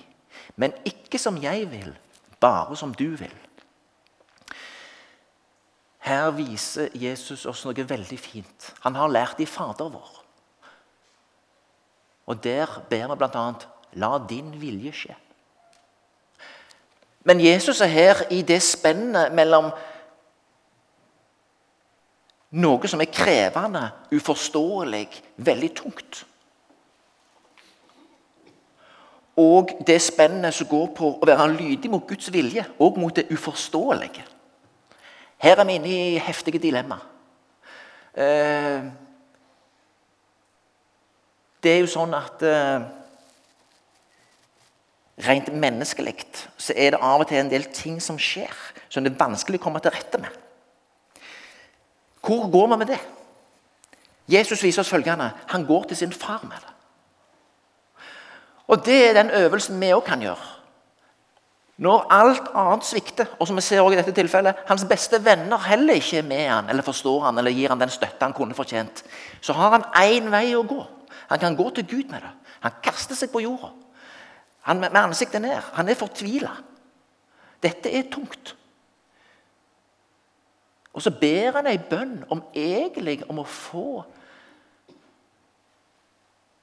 Men 0.55 0.74
ikke 0.86 1.19
som 1.19 1.38
jeg 1.41 1.72
vil, 1.72 1.93
bare 2.39 2.77
som 2.77 2.93
du 2.93 3.15
vil. 3.19 3.36
Her 6.00 6.31
viser 6.31 6.89
Jesus 6.96 7.46
oss 7.46 7.65
noe 7.67 7.86
veldig 7.89 8.19
fint. 8.19 8.72
Han 8.86 8.96
har 8.96 9.12
lært 9.12 9.41
i 9.43 9.48
Fader 9.50 9.91
vår. 9.91 10.15
Og 12.29 12.43
Der 12.43 12.81
ber 12.89 13.08
vi 13.10 13.15
bl.a.: 13.17 13.53
La 13.93 14.17
din 14.29 14.53
vilje 14.62 14.93
skje. 14.93 15.15
Men 17.24 17.41
Jesus 17.41 17.81
er 17.81 17.91
her 17.91 18.22
i 18.31 18.41
det 18.41 18.62
spennet 18.63 19.34
mellom 19.34 19.72
noe 22.50 22.89
som 22.89 23.01
er 23.01 23.12
krevende, 23.13 23.84
uforståelig, 24.15 25.10
veldig 25.38 25.69
tungt. 25.75 26.24
Og 29.38 29.71
det 29.88 30.01
spennet 30.01 30.53
som 30.55 30.67
går 30.67 30.88
på 30.98 31.13
å 31.15 31.27
være 31.27 31.51
lydig 31.53 31.91
mot 31.91 32.07
Guds 32.07 32.31
vilje, 32.33 32.65
og 32.79 32.98
mot 33.00 33.15
det 33.15 33.29
uforståelige. 33.31 34.25
Her 35.39 35.59
er 35.62 35.67
vi 35.67 35.77
inne 35.79 35.91
i 35.93 36.24
heftige 36.24 36.59
dilemmaer. 36.59 37.05
Eh, 38.13 38.88
det 41.63 41.71
er 41.71 41.83
jo 41.83 41.91
sånn 41.91 42.15
at 42.17 42.43
eh, 42.43 42.88
Rent 45.19 45.50
menneskelig 45.51 46.13
så 46.55 46.71
er 46.79 46.93
det 46.93 47.00
av 47.03 47.19
og 47.19 47.27
til 47.27 47.41
en 47.41 47.50
del 47.51 47.65
ting 47.75 47.98
som 48.00 48.15
skjer, 48.15 48.53
som 48.88 49.03
det 49.03 49.12
er 49.12 49.19
vanskelig 49.19 49.59
å 49.59 49.63
komme 49.65 49.81
til 49.83 49.91
rette 49.91 50.15
med. 50.21 50.31
Hvor 52.24 52.48
går 52.51 52.69
vi 52.71 52.77
med 52.79 52.88
det? 52.93 53.00
Jesus 54.31 54.63
viser 54.63 54.86
oss 54.86 54.91
følgende. 54.93 55.31
Han 55.51 55.65
går 55.67 55.89
til 55.89 56.00
sin 56.00 56.15
far 56.15 56.45
med 56.48 56.55
det. 56.63 56.71
Og 58.69 58.85
Det 58.85 58.97
er 59.09 59.17
den 59.17 59.31
øvelsen 59.33 59.79
vi 59.81 59.93
òg 59.93 60.05
kan 60.05 60.21
gjøre. 60.21 60.55
Når 61.79 62.07
alt 62.11 62.49
annet 62.53 62.85
svikter, 62.85 63.25
og 63.39 63.47
som 63.47 63.55
vi 63.55 63.63
ser 63.63 63.81
også 63.81 63.95
i 63.95 63.99
dette 64.01 64.11
tilfellet, 64.11 64.55
hans 64.67 64.83
beste 64.89 65.21
venner 65.25 65.57
heller 65.63 65.95
ikke 65.95 66.17
er 66.19 66.27
med 66.27 66.47
han, 66.49 66.69
eller 66.69 66.83
forstår 66.83 67.23
han, 67.23 67.38
eller 67.39 67.55
gir 67.55 67.71
han 67.71 67.79
den 67.79 67.89
støtte 67.89 68.19
han 68.25 68.35
kunne 68.35 68.55
fortjent, 68.55 69.03
så 69.41 69.55
har 69.55 69.77
han 69.77 69.85
én 69.95 70.27
vei 70.31 70.51
å 70.57 70.65
gå. 70.67 70.83
Han 71.29 71.39
kan 71.39 71.55
gå 71.55 71.69
til 71.69 71.88
Gud 71.88 72.11
med 72.11 72.19
det. 72.25 72.33
Han 72.59 72.81
kaster 72.83 73.15
seg 73.15 73.31
på 73.31 73.41
jorda. 73.45 73.71
Han 74.67 74.83
med 74.83 74.97
ansiktet 74.99 75.41
ned. 75.41 75.71
Han 75.73 75.89
er 75.89 75.97
fortvila. 75.97 76.51
Dette 77.63 77.91
er 77.95 78.09
tungt. 78.11 78.55
Og 80.93 81.01
så 81.05 81.13
ber 81.15 81.61
han 81.61 81.69
ei 81.69 81.77
bønn 81.79 82.17
om 82.33 82.43
egentlig 82.53 83.21
om 83.29 83.39
å 83.39 83.47
få 83.47 84.03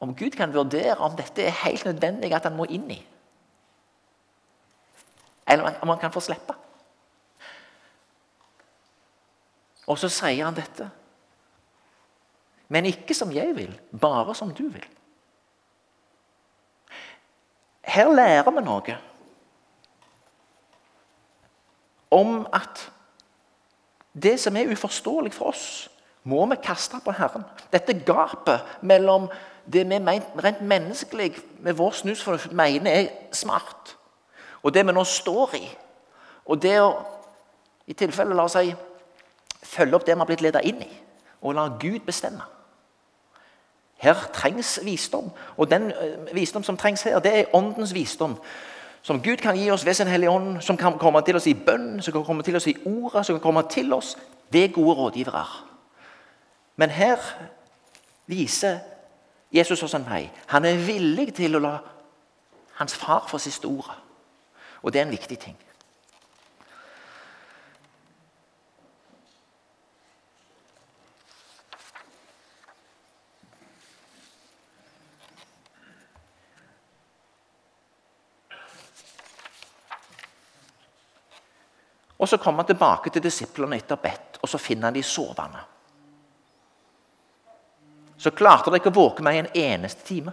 Om 0.01 0.15
Gud 0.17 0.37
kan 0.37 0.53
vurdere 0.55 0.99
om 1.01 1.17
dette 1.17 1.45
er 1.45 1.61
helt 1.65 1.85
nødvendig 1.85 2.33
at 2.37 2.45
han 2.49 2.57
må 2.57 2.67
inn 2.69 2.91
i. 2.93 3.01
Eller 5.47 5.79
om 5.81 5.89
han 5.89 6.01
kan 6.01 6.13
få 6.13 6.21
slippe. 6.21 6.55
Og 9.87 9.99
så 9.99 10.11
sier 10.11 10.45
han 10.45 10.57
dette. 10.57 10.89
Men 12.69 12.89
ikke 12.91 13.15
som 13.15 13.33
jeg 13.33 13.55
vil, 13.57 13.73
bare 14.01 14.35
som 14.35 14.51
du 14.55 14.67
vil. 14.69 14.87
Her 17.87 18.11
lærer 18.11 18.51
vi 18.51 18.65
noe 18.67 18.97
om 22.17 22.47
at 22.55 22.87
det 24.17 24.37
som 24.41 24.57
er 24.57 24.71
uforståelig 24.73 25.33
for 25.37 25.53
oss, 25.53 25.67
må 26.27 26.47
vi 26.51 26.59
kaste 26.63 26.99
på 27.05 27.15
Herren. 27.15 27.45
Dette 27.71 27.95
gapet 28.07 28.83
mellom 28.83 29.29
det 29.73 29.87
vi 29.89 30.21
rent 30.45 30.61
menneskelig 30.61 31.37
med 31.59 31.73
vår 31.73 31.91
snusfornuft 31.91 32.53
mener 32.53 32.91
er 32.91 33.07
smart, 33.33 33.97
og 34.63 34.75
det 34.75 34.87
vi 34.87 34.93
nå 34.93 35.05
står 35.05 35.55
i, 35.55 35.67
og 36.47 36.63
det 36.63 36.81
å 36.81 36.91
i 37.87 37.95
tilfelle 37.95 38.35
la 38.35 38.47
oss 38.47 38.57
si, 38.59 38.75
følge 39.63 39.97
opp 39.97 40.07
det 40.07 40.15
vi 40.15 40.23
har 40.23 40.29
blitt 40.29 40.43
ledet 40.43 40.65
inn 40.67 40.83
i, 40.83 40.93
og 41.43 41.55
la 41.55 41.69
Gud 41.81 42.01
bestemme. 42.07 42.43
Her 43.97 44.27
trengs 44.33 44.79
visdom, 44.85 45.31
og 45.57 45.71
den 45.71 45.91
eh, 45.91 46.35
visdom 46.35 46.65
som 46.67 46.77
trengs 46.77 47.03
her, 47.03 47.19
det 47.19 47.33
er 47.33 47.55
åndens 47.57 47.95
visdom 47.95 48.37
som 49.07 49.23
Gud 49.23 49.39
kan 49.39 49.55
gi 49.55 49.71
oss 49.71 49.85
ved 49.87 49.95
sin 49.95 50.09
Hellige 50.11 50.31
Ånd, 50.31 50.61
som 50.61 50.77
kan 50.77 50.99
komme 50.99 51.21
til 51.23 51.37
oss 51.39 51.47
i 51.47 51.55
bønn, 51.55 52.03
som 52.03 52.13
kan 52.13 52.25
komme 52.27 52.43
til 52.43 52.57
oss 52.59 52.67
i 52.67 52.75
ordet, 52.85 53.27
som 53.27 53.37
kan 53.37 53.43
komme 53.43 53.63
til 53.71 53.93
oss 53.95 54.17
ved 54.51 54.73
gode 54.75 54.97
rådgivere. 54.99 55.45
Men 56.77 56.91
her 56.91 57.23
viser 58.27 58.79
Jesus 59.57 59.81
sa 59.81 59.97
en 59.97 60.05
vei. 60.11 60.27
Han 60.53 60.65
er 60.65 60.83
villig 60.87 61.31
til 61.37 61.57
å 61.57 61.63
la 61.63 61.77
hans 62.77 62.95
far 62.95 63.25
få 63.29 63.39
siste 63.41 63.69
ordet. 63.69 63.97
Og 64.83 64.93
det 64.93 65.01
er 65.01 65.07
en 65.07 65.15
viktig 65.17 65.39
ting. 65.41 65.57
Og 82.19 82.29
Så 82.29 82.37
kommer 82.37 82.63
han 82.63 82.67
tilbake 82.67 83.11
til 83.11 83.23
disiplene 83.23 83.77
etter 83.77 83.97
bedt, 83.97 84.39
og 84.43 84.49
så 84.49 84.59
finner 84.59 84.89
han 84.89 84.95
de 84.95 85.03
sovende. 85.03 85.61
Så 88.27 88.33
klarte 88.35 88.73
dere 88.73 88.81
ikke 88.81 88.91
å 88.91 88.97
våke 88.97 89.23
meg 89.23 89.37
en 89.39 89.53
eneste 89.55 90.03
time. 90.03 90.33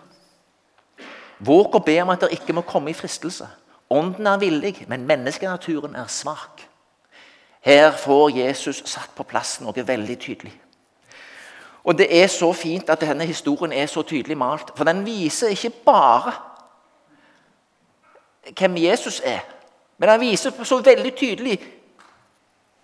Våk 1.46 1.76
og 1.78 1.84
be 1.86 2.00
om 2.02 2.10
at 2.10 2.24
dere 2.24 2.34
ikke 2.34 2.56
må 2.58 2.64
komme 2.66 2.90
i 2.90 2.98
fristelse. 2.98 3.46
Ånden 3.94 4.26
er 4.26 4.40
villig, 4.42 4.88
men 4.90 5.04
menneskenaturen 5.06 5.94
er 6.02 6.08
svak. 6.10 6.64
Her 7.62 7.92
får 7.94 8.32
Jesus 8.34 8.80
satt 8.90 9.14
på 9.14 9.28
plass 9.30 9.60
noe 9.62 9.86
veldig 9.86 10.16
tydelig. 10.20 10.56
Og 11.84 11.98
Det 11.98 12.08
er 12.10 12.28
så 12.28 12.50
fint 12.54 12.90
at 12.90 13.02
denne 13.02 13.28
historien 13.30 13.74
er 13.74 13.86
så 13.86 14.02
tydelig 14.02 14.38
malt. 14.38 14.74
For 14.76 14.90
den 14.90 15.06
viser 15.06 15.54
ikke 15.54 15.70
bare 15.86 16.34
hvem 18.58 18.78
Jesus 18.78 19.22
er, 19.24 19.46
men 19.98 20.10
den 20.10 20.20
viser 20.20 20.64
så 20.64 20.82
veldig 20.82 21.14
tydelig 21.16 21.60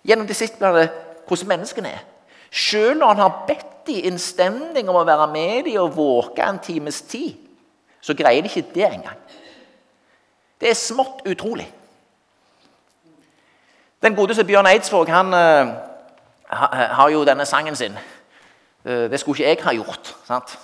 gjennom 0.05 0.27
disiplene 0.27 0.85
hvordan 1.27 1.47
menneskene 1.47 1.97
er. 1.97 2.05
Selv 2.51 2.99
når 2.99 3.07
han 3.07 3.25
har 3.25 3.43
bedt 3.47 3.78
dem 3.89 4.17
stemning 4.21 4.89
om 4.89 4.97
å 4.99 5.07
være 5.07 5.27
med 5.31 5.65
dem 5.67 5.81
og 5.83 5.95
våke 5.97 6.45
en 6.45 6.59
times 6.63 7.01
tid, 7.09 7.35
så 8.01 8.15
greier 8.17 8.45
de 8.45 8.51
ikke 8.51 8.73
det 8.75 8.87
engang. 8.87 9.19
Det 10.59 10.69
er 10.69 10.77
smått 10.77 11.23
utrolig. 11.27 11.67
Den 14.03 14.15
godeste 14.15 14.43
Bjørn 14.47 14.67
Eidsvåg 14.67 15.09
han 15.11 15.33
uh, 15.33 15.73
har 16.99 17.09
jo 17.11 17.25
denne 17.27 17.45
sangen 17.45 17.75
sin. 17.75 17.97
Uh, 18.85 19.11
det 19.11 19.19
skulle 19.19 19.37
ikke 19.37 19.49
jeg 19.49 19.63
ha 19.63 19.73
gjort. 19.75 20.15
sant? 20.27 20.55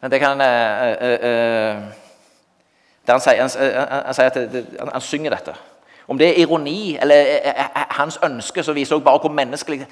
Men 0.00 0.10
det 0.10 0.20
kan 0.20 0.40
uh, 0.40 1.88
han, 3.08 3.20
sier, 3.20 3.40
han, 3.40 3.50
han, 3.88 4.26
at 4.26 4.92
han, 4.92 5.00
synger 5.00 5.32
dette. 5.36 5.54
Om 6.08 6.18
det 6.18 6.28
er 6.28 6.42
ironi 6.42 6.96
eller 6.96 7.24
hans 7.90 8.18
ønske, 8.24 8.62
så 8.62 8.72
viser 8.72 8.96
også 8.96 9.04
bare 9.04 9.18
hvor 9.18 9.32
menneskelig 9.32 9.86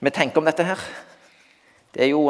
vi 0.00 0.10
tenker 0.10 0.38
om 0.38 0.44
dette 0.44 0.64
her. 0.66 0.80
Det 1.94 2.02
er 2.04 2.10
jo 2.10 2.26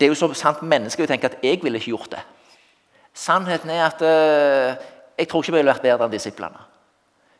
det 0.00 0.06
er 0.06 0.08
jo 0.08 0.14
så 0.18 0.32
sant 0.34 0.62
menneskelig 0.62 1.06
å 1.06 1.12
tenke 1.12 1.26
at 1.26 1.38
'jeg 1.42 1.62
ville 1.62 1.78
ikke 1.78 1.90
gjort 1.90 2.10
det'. 2.10 2.26
Sannheten 3.14 3.70
er 3.70 3.84
at 3.86 4.00
jeg 5.18 5.28
tror 5.28 5.42
ikke 5.42 5.52
vi 5.52 5.58
ville 5.58 5.72
vært 5.72 5.82
bedre 5.82 6.04
enn 6.04 6.12
disiplene. 6.12 6.58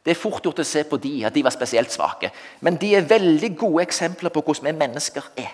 Det 0.04 0.10
er 0.10 0.20
fort 0.20 0.44
gjort 0.44 0.58
å 0.58 0.64
se 0.64 0.84
på 0.84 0.96
de, 0.96 1.26
at 1.26 1.34
de 1.34 1.44
var 1.44 1.52
spesielt 1.52 1.92
svake. 1.92 2.30
Men 2.60 2.76
de 2.76 2.94
er 2.96 3.08
veldig 3.08 3.56
gode 3.58 3.82
eksempler 3.82 4.32
på 4.32 4.40
hvordan 4.40 4.64
vi 4.64 4.78
mennesker 4.78 5.22
er. 5.36 5.50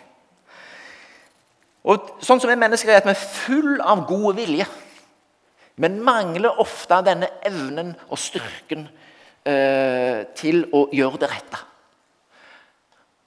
Og 1.84 2.16
sånn 2.20 2.40
som 2.40 2.50
vi 2.50 2.58
mennesker 2.58 2.90
er 2.90 2.96
at 2.96 3.06
vi 3.06 3.14
er 3.14 3.14
full 3.14 3.80
av 3.80 4.06
god 4.08 4.38
vilje. 4.38 4.66
Men 5.76 6.00
mangler 6.04 6.60
ofte 6.60 7.02
denne 7.04 7.28
evnen 7.44 7.92
og 8.08 8.18
styrken 8.18 8.86
uh, 8.88 10.20
til 10.38 10.64
å 10.72 10.86
gjøre 10.94 11.20
det 11.20 11.30
rette. 11.30 11.60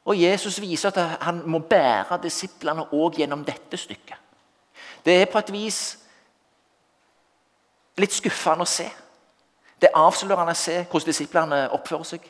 Og 0.10 0.18
Jesus 0.18 0.58
viser 0.62 0.90
at 0.90 1.22
han 1.22 1.44
må 1.46 1.62
bære 1.70 2.18
disiplene 2.24 2.88
òg 2.98 3.20
gjennom 3.22 3.44
dette 3.46 3.78
stykket. 3.78 4.18
Det 5.06 5.22
er 5.22 5.30
på 5.30 5.38
et 5.40 5.52
vis 5.54 5.80
litt 8.00 8.16
skuffende 8.16 8.66
å 8.66 8.70
se. 8.70 8.88
Det 9.80 9.92
er 9.92 10.02
avslørende 10.02 10.56
å 10.56 10.60
se 10.60 10.82
hvordan 10.82 11.12
disiplene 11.12 11.62
oppfører 11.76 12.08
seg. 12.08 12.26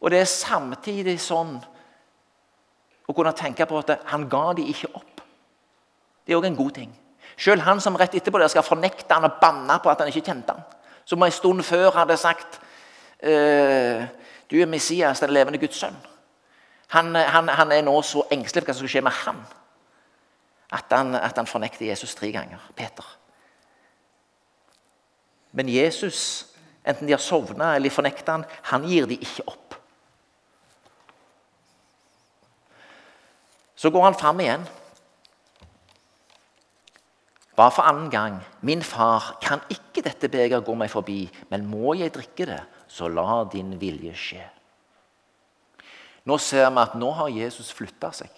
Og 0.00 0.12
det 0.12 0.22
er 0.22 0.30
samtidig 0.30 1.18
sånn 1.20 1.58
å 3.10 3.14
kunne 3.16 3.34
tenke 3.36 3.66
på 3.66 3.82
at 3.82 4.06
han 4.12 4.28
ga 4.30 4.46
de 4.56 4.64
ikke 4.70 4.92
opp. 4.94 5.24
Det 6.24 6.32
er 6.32 6.38
òg 6.38 6.46
en 6.46 6.56
god 6.56 6.76
ting. 6.78 6.92
Selv 7.40 7.64
han 7.64 7.80
som 7.80 7.96
rett 7.96 8.14
etterpå 8.14 8.38
der 8.38 8.52
skal 8.52 8.66
fornekte 8.66 9.16
han 9.16 9.24
og 9.24 9.38
banne 9.40 9.78
på 9.80 9.90
at 9.90 10.02
han 10.02 10.10
ikke 10.12 10.26
kjente 10.28 10.52
han, 10.52 10.64
som 11.08 11.22
en 11.24 11.32
stund 11.32 11.62
før 11.64 11.94
hadde 11.96 12.18
sagt 12.20 12.60
eh, 13.24 14.04
du 14.50 14.58
er 14.60 14.68
Messias, 14.68 15.22
den 15.22 15.32
levende 15.32 15.60
Guds 15.62 15.78
sønn. 15.78 15.96
Han, 16.90 17.14
han, 17.14 17.48
han, 17.48 17.72
er 17.72 17.84
nå 17.86 17.94
så 18.02 18.24
engstelig 18.34 18.64
for 18.64 18.72
hva 18.72 18.74
som 18.74 18.84
skal 18.84 18.92
skje 18.96 19.02
med 19.06 19.18
han, 19.22 19.40
at 20.74 20.92
han, 20.92 21.14
at 21.14 21.38
han 21.38 21.48
fornekter 21.48 21.86
Jesus 21.86 22.16
tre 22.18 22.32
ganger. 22.34 22.60
Peter. 22.76 23.06
Men 25.52 25.70
Jesus, 25.70 26.46
enten 26.84 27.06
de 27.06 27.14
har 27.14 27.22
sovna 27.22 27.74
eller 27.76 27.94
fornekter 27.94 28.32
han, 28.32 28.44
han 28.72 28.86
gir 28.90 29.06
de 29.06 29.18
ikke 29.22 29.46
opp. 29.46 29.78
Så 33.80 33.90
går 33.90 34.04
han 34.04 34.18
fram 34.18 34.40
igjen. 34.42 34.66
Bare 37.60 37.74
for 37.76 37.84
annen 37.84 38.08
gang. 38.08 38.38
Min 38.64 38.80
far, 38.82 39.34
kan 39.42 39.60
ikke 39.68 40.00
dette 40.06 40.30
begeret 40.32 40.64
gå 40.64 40.74
meg 40.80 40.88
forbi, 40.88 41.26
men 41.52 41.66
må 41.68 41.92
jeg 41.98 42.14
drikke 42.14 42.46
det, 42.48 42.60
så 42.88 43.10
la 43.12 43.42
din 43.52 43.74
vilje 43.80 44.14
skje. 44.16 44.46
Nå 46.24 46.38
ser 46.40 46.70
vi 46.70 46.80
at 46.80 46.96
nå 46.96 47.10
har 47.18 47.28
Jesus 47.34 47.68
flytta 47.76 48.12
seg. 48.16 48.32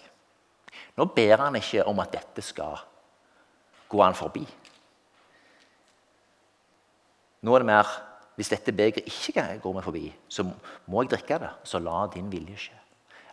Nå 0.99 1.07
ber 1.15 1.45
han 1.45 1.55
ikke 1.55 1.85
om 1.87 2.03
at 2.03 2.11
dette 2.17 2.43
skal 2.43 2.75
gå 3.87 4.03
han 4.03 4.17
forbi. 4.17 4.43
Nå 7.43 7.55
er 7.55 7.63
det 7.63 7.71
mer 7.71 7.95
hvis 8.35 8.51
dette 8.51 8.75
begeret 8.75 9.07
ikke 9.07 9.45
går 9.63 9.75
meg 9.77 9.85
forbi, 9.85 10.07
så 10.27 10.43
må 10.43 11.03
jeg 11.03 11.13
drikke 11.13 11.39
det. 11.45 11.51
Så 11.63 11.79
la 11.79 12.07
din 12.11 12.31
vilje 12.33 12.67
skje. 12.67 12.79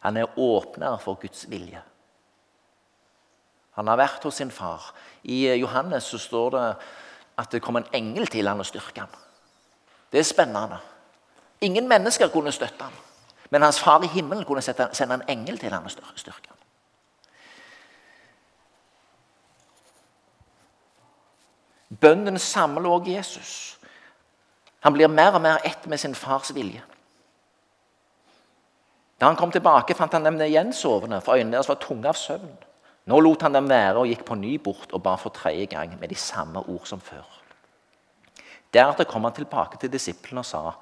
Han 0.05 0.23
er 0.23 0.39
åpner 0.39 1.01
for 1.03 1.19
Guds 1.19 1.49
vilje. 1.51 1.83
Han 3.79 3.87
har 3.87 3.97
vært 4.01 4.25
hos 4.25 4.41
sin 4.41 4.51
far. 4.51 4.93
I 5.23 5.47
Johannes 5.61 6.05
så 6.11 6.19
står 6.19 6.51
det 6.51 6.65
at 7.39 7.53
det 7.53 7.63
kom 7.63 7.77
en 7.77 7.89
engel 7.95 8.27
til 8.27 8.49
han 8.49 8.61
og 8.61 8.67
styrket 8.67 9.05
ham. 9.05 9.13
Det 10.13 10.21
er 10.21 10.27
spennende. 10.27 10.79
Ingen 11.61 11.89
mennesker 11.89 12.29
kunne 12.29 12.53
støtte 12.53 12.83
ham. 12.83 12.93
Men 13.51 13.63
hans 13.63 13.81
far 13.81 14.03
i 14.03 14.07
himmelen 14.07 14.45
kunne 14.45 14.63
sende 14.63 15.15
en 15.15 15.29
engel 15.29 15.59
til 15.59 15.73
han 15.73 15.85
og 15.85 15.91
styrke 15.91 16.49
ham. 16.49 16.57
Bønnen 22.01 22.39
samler 22.39 22.91
også 22.91 23.11
Jesus. 23.11 23.79
Han 24.81 24.93
blir 24.93 25.09
mer 25.09 25.35
og 25.35 25.41
mer 25.41 25.59
ett 25.65 25.87
med 25.87 25.99
sin 25.99 26.15
fars 26.15 26.55
vilje. 26.55 26.83
Da 29.21 29.27
han 29.27 29.37
kom 29.37 29.51
tilbake, 29.53 29.95
fant 29.95 30.13
han 30.13 30.25
dem 30.25 30.41
igjen 30.41 30.73
sovende, 30.73 31.21
for 31.21 31.37
øynene 31.37 31.59
deres 31.59 31.69
var 31.69 31.77
tunge 31.83 32.09
av 32.09 32.17
søvn. 32.17 32.55
Nå 33.09 33.21
lot 33.21 33.43
han 33.43 33.55
dem 33.55 33.69
være 33.69 34.03
og 34.03 34.09
gikk 34.11 34.25
på 34.29 34.37
ny 34.37 34.57
bort 34.63 34.93
og 34.93 35.03
ba 35.03 35.17
for 35.17 35.33
tredje 35.35 35.67
gang 35.73 35.97
med 36.01 36.09
de 36.13 36.19
samme 36.19 36.61
ord 36.61 36.87
som 36.87 37.01
før. 37.01 37.25
Deretter 38.75 39.09
kom 39.09 39.25
han 39.25 39.35
tilbake 39.35 39.81
til 39.81 39.93
disiplene 39.93 40.45
og 40.45 40.47
sa:" 40.47 40.73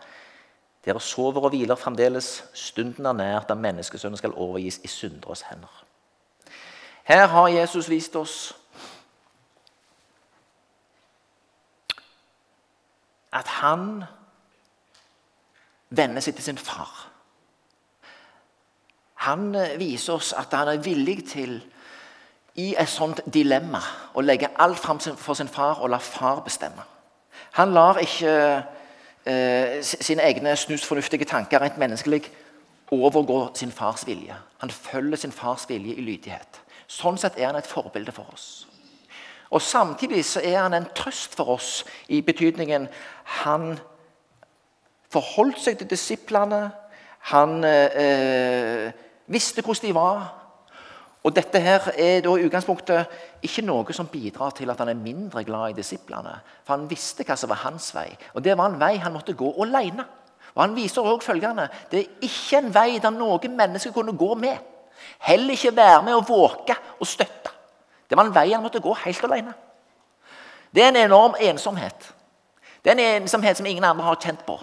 Dere 0.85 1.01
sover 1.01 1.43
og 1.45 1.51
hviler 1.51 1.75
fremdeles. 1.75 2.45
Stunden 2.55 3.07
er 3.07 3.13
nær 3.13 3.41
da 3.49 3.55
menneskesønnen 3.55 4.17
skal 4.17 4.33
overgis 4.33 4.81
i 4.85 4.89
synderes 4.89 5.43
hender. 5.43 5.85
Her 7.05 7.27
har 7.27 7.49
Jesus 7.49 7.89
vist 7.91 8.17
oss 8.17 8.55
at 13.33 13.47
han 13.47 14.05
vender 15.91 16.21
seg 16.21 16.35
til 16.35 16.45
sin 16.45 16.59
far. 16.59 17.09
Han 19.15 19.53
viser 19.79 20.15
oss 20.15 20.33
at 20.33 20.55
han 20.55 20.69
er 20.69 20.83
villig 20.85 21.27
til 21.29 21.59
i 22.59 22.73
et 22.79 22.90
sånt 22.90 23.21
dilemma 23.31 23.81
å 24.18 24.23
legge 24.25 24.51
alt 24.59 24.81
fram 24.83 24.99
for 25.01 25.38
sin 25.38 25.51
far 25.51 25.79
og 25.83 25.92
la 25.92 26.01
far 26.03 26.42
bestemme. 26.44 26.83
Han 27.59 27.73
lar 27.75 28.01
ikke 28.03 28.33
eh, 29.25 29.79
sine 29.83 30.27
egne 30.27 30.57
snusfornuftige 30.57 31.29
tanker 31.29 31.62
rent 31.62 31.79
menneskelig 31.79 32.25
overgå 32.90 33.51
sin 33.55 33.73
fars 33.73 34.07
vilje. 34.07 34.35
Han 34.59 34.71
følger 34.71 35.16
sin 35.16 35.33
fars 35.33 35.68
vilje 35.68 35.94
i 35.94 36.03
lydighet. 36.03 36.61
Sånn 36.88 37.18
sett 37.21 37.38
er 37.38 37.51
han 37.51 37.61
et 37.61 37.68
forbilde 37.68 38.12
for 38.16 38.27
oss. 38.33 38.66
Og 39.51 39.62
Samtidig 39.62 40.25
så 40.25 40.40
er 40.44 40.59
han 40.61 40.75
en 40.75 40.88
trøst 40.97 41.37
for 41.37 41.55
oss 41.55 41.85
i 42.09 42.21
betydningen 42.21 42.88
han 43.42 43.79
forholdt 45.12 45.61
seg 45.62 45.79
til 45.79 45.88
disiplene. 45.88 46.68
Han 47.33 47.64
eh, 47.64 48.90
visste 49.27 49.64
hvordan 49.64 49.87
de 49.87 49.94
var. 49.97 50.27
Og 51.29 51.35
Dette 51.37 51.61
her 51.61 51.91
er 51.93 52.23
da 52.25 52.31
i 52.38 52.45
utgangspunktet 52.47 53.43
ikke 53.45 53.61
noe 53.67 53.93
som 53.93 54.07
bidrar 54.09 54.55
til 54.57 54.71
at 54.73 54.79
han 54.81 54.88
er 54.88 54.97
mindre 54.97 55.43
glad 55.45 55.75
i 55.75 55.77
disiplene. 55.77 56.38
For 56.64 56.73
han 56.73 56.87
visste 56.88 57.27
hva 57.29 57.37
som 57.37 57.53
var 57.53 57.61
hans 57.67 57.91
vei, 57.93 58.09
og 58.33 58.41
det 58.45 58.55
var 58.57 58.71
en 58.71 58.79
vei 58.81 58.95
han 59.03 59.12
måtte 59.12 59.37
gå 59.37 59.51
alene. 59.61 60.07
Og 60.55 60.62
Han 60.62 60.77
viser 60.77 61.03
også 61.03 61.27
følgende 61.27 61.69
det 61.91 61.99
er 62.01 62.25
ikke 62.25 62.59
en 62.59 62.73
vei 62.75 62.99
der 62.99 63.11
noen 63.11 63.57
mennesker 63.57 63.93
kunne 63.93 64.17
gå 64.17 64.35
med. 64.35 64.57
Heller 65.21 65.53
ikke 65.53 65.77
være 65.77 66.03
med 66.03 66.14
og 66.14 66.29
våke 66.29 66.75
og 66.99 67.07
støtte. 67.07 67.53
Det 68.11 68.17
var 68.17 68.25
en 68.25 68.35
vei 68.35 68.49
han 68.53 68.62
måtte 68.62 68.81
gå 68.81 68.95
helt 69.05 69.25
alene. 69.25 69.53
Det 70.75 70.83
er 70.83 70.88
en 70.88 71.05
enorm 71.05 71.37
ensomhet. 71.41 72.14
Det 72.85 72.91
er 72.91 72.97
en 72.97 73.23
ensomhet 73.23 73.57
som 73.57 73.67
ingen 73.67 73.85
andre 73.85 74.05
har 74.05 74.17
kjent 74.17 74.47
på. 74.47 74.57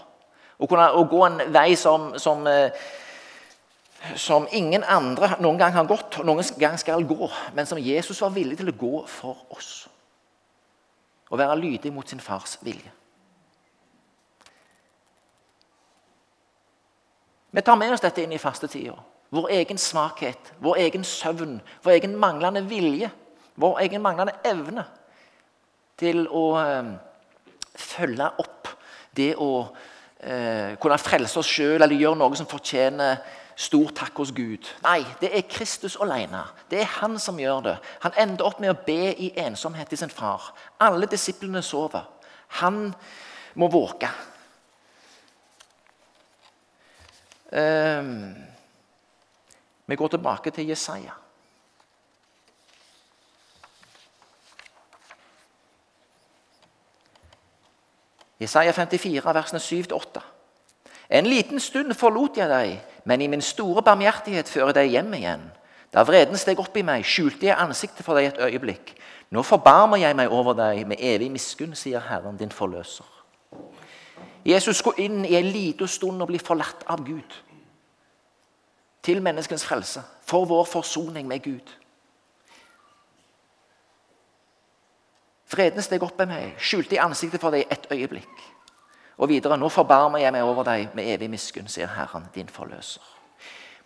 Å, 0.58 0.68
kunne, 0.68 0.90
å 0.92 1.06
gå 1.06 1.22
en 1.28 1.42
vei 1.54 1.76
som, 1.76 2.16
som, 2.18 2.48
eh, 2.48 2.72
som, 4.16 4.48
ingen 4.52 4.84
andre 4.84 5.36
noen 5.42 5.58
gang 5.60 5.74
har 5.76 5.88
gått 5.90 6.20
og 6.20 6.28
noen 6.28 6.46
gang 6.60 6.78
skal 6.80 7.06
gå, 7.08 7.30
men 7.56 7.68
som 7.68 7.82
Jesus 7.82 8.22
var 8.22 8.34
villig 8.36 8.60
til 8.60 8.70
å 8.70 8.78
gå 8.78 9.02
for 9.10 9.46
oss. 9.56 9.88
Å 11.32 11.40
være 11.40 11.58
lydig 11.58 11.92
mot 11.94 12.08
sin 12.08 12.22
fars 12.22 12.60
vilje. 12.62 12.92
Vi 17.56 17.64
tar 17.64 17.80
med 17.80 17.94
oss 17.96 18.04
dette 18.04 18.22
inn 18.22 18.34
i 18.36 18.42
fastetida. 18.42 18.98
Vår 19.36 19.48
egen 19.56 19.80
svakhet, 19.80 20.52
vår 20.60 20.82
egen 20.84 21.06
søvn, 21.08 21.58
vår 21.84 21.96
egen 21.96 22.18
manglende 22.20 22.62
vilje, 22.68 23.10
vår 23.56 23.80
egen 23.86 24.04
manglende 24.04 24.36
evne 24.46 24.84
til 26.00 26.26
å 26.28 26.44
eh, 26.60 26.92
følge 27.80 28.28
opp 28.44 28.70
det 29.16 29.32
å 29.40 29.50
eh, 30.20 30.76
kunne 30.82 31.00
frelse 31.00 31.40
oss 31.40 31.50
sjøl 31.50 31.80
eller 31.80 31.96
gjøre 31.96 32.20
noe 32.20 32.38
som 32.38 32.50
fortjener 32.50 33.24
stor 33.56 33.92
takk 33.96 34.18
hos 34.20 34.32
Gud. 34.36 34.68
Nei, 34.84 35.06
det 35.22 35.32
er 35.32 35.48
Kristus 35.50 35.96
alene. 36.02 36.44
Det 36.72 36.82
er 36.84 36.94
han 37.00 37.20
som 37.20 37.40
gjør 37.40 37.62
det. 37.70 37.76
Han 38.04 38.18
ender 38.20 38.48
opp 38.48 38.60
med 38.60 38.74
å 38.74 38.80
be 38.86 39.14
i 39.14 39.32
ensomhet 39.46 39.90
til 39.90 40.02
sin 40.02 40.14
far. 40.14 40.52
Alle 40.84 41.08
disiplene 41.12 41.64
sover. 41.64 42.04
Han 42.62 42.90
må 43.56 43.70
våke. 43.72 44.10
Um, 47.56 48.36
vi 49.86 49.96
går 49.96 50.08
tilbake 50.08 50.52
til 50.52 50.68
Jesaja. 50.68 51.14
Jesaja 58.40 58.72
54, 58.72 59.34
versene 59.34 59.60
7-8. 59.60 60.22
En 61.10 61.26
liten 61.26 61.60
stund 61.60 61.94
forlot 61.94 62.38
jeg 62.38 62.50
deg, 62.50 62.80
men 63.06 63.22
i 63.22 63.28
min 63.30 63.42
store 63.42 63.84
barmhjertighet 63.86 64.50
fører 64.50 64.74
deg 64.74 64.90
hjem 64.92 65.14
igjen. 65.14 65.44
Da 65.94 66.04
vreden 66.04 66.38
steg 66.38 66.60
opp 66.60 66.76
i 66.76 66.84
meg, 66.84 67.06
skjulte 67.08 67.48
jeg 67.48 67.58
ansiktet 67.58 68.06
for 68.06 68.18
deg 68.18 68.32
et 68.32 68.42
øyeblikk. 68.50 68.96
Nå 69.32 69.44
forbarmer 69.46 70.02
jeg 70.02 70.18
meg 70.18 70.34
over 70.34 70.58
deg 70.58 70.84
med 70.90 71.00
evig 71.00 71.30
miskunn, 71.32 71.76
sier 71.78 72.04
Herren 72.04 72.38
din 72.38 72.52
forløser. 72.52 73.08
Jesus 74.46 74.82
går 74.86 75.00
inn 75.02 75.24
i 75.26 75.38
en 75.38 75.48
liten 75.50 75.90
stund 75.90 76.22
og 76.22 76.30
blir 76.30 76.44
forlatt 76.44 76.84
av 76.90 77.02
Gud. 77.06 77.38
Til 79.06 79.22
menneskens 79.22 79.66
frelse, 79.66 80.02
for 80.26 80.46
vår 80.50 80.66
forsoning 80.70 81.28
med 81.30 81.44
Gud. 81.46 81.72
Vreden 85.50 85.86
steg 85.86 86.04
opp 86.04 86.20
i 86.22 86.28
meg, 86.30 86.54
skjulte 86.58 86.98
i 86.98 87.02
ansiktet 87.02 87.42
for 87.42 87.54
deg 87.54 87.70
et 87.72 87.88
øyeblikk. 87.94 88.46
Og 89.18 89.30
videre, 89.30 89.58
nå 89.58 89.70
forbarmer 89.72 90.20
jeg 90.20 90.34
meg 90.36 90.44
over 90.44 90.68
deg 90.68 90.96
med 90.96 91.08
evig 91.14 91.30
miskunn, 91.32 91.70
sier 91.72 91.88
Herren, 91.96 92.28
din 92.36 92.50
forløser. 92.52 93.04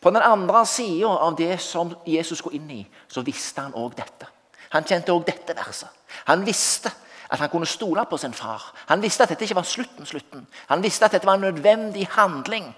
På 0.02 0.10
den 0.10 0.24
andre 0.24 0.63
sida 0.65 1.12
av 1.12 1.36
det 1.38 1.60
som 1.62 1.92
Jesus 2.08 2.42
går 2.42 2.56
inn 2.56 2.70
i, 2.72 2.82
så 3.08 3.22
visste 3.22 3.62
han 3.62 3.76
òg 3.76 3.98
dette. 3.98 4.30
Han 4.74 4.86
kjente 4.88 5.12
òg 5.12 5.26
dette 5.28 5.56
verset. 5.58 5.89
Han 6.30 6.46
visste 6.48 6.92
at 7.30 7.39
han 7.39 7.50
kunne 7.50 7.68
stole 7.70 8.06
på 8.10 8.18
sin 8.18 8.34
far. 8.34 8.63
Han 8.88 9.02
visste 9.02 9.24
at 9.24 9.34
dette 9.34 9.46
ikke 9.46 9.60
var 9.60 9.68
slutten. 9.68 10.06
slutten. 10.06 10.48
Han 10.68 10.84
visste 10.84 11.06
at 11.06 11.12
dette 11.12 11.28
var 11.28 11.38
en 11.38 11.42
nødvendig 11.50 12.08
handling 12.15 12.74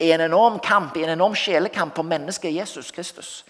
i 0.00 0.10
en 0.10 0.20
enorm 0.20 0.58
kamp, 0.58 0.96
i 0.96 1.04
en 1.04 1.10
enorm 1.10 1.34
sjelekamp 1.34 1.94
for 1.94 2.02
mennesket 2.02 2.54
Jesus 2.54 2.90
Kristus. 2.90 3.44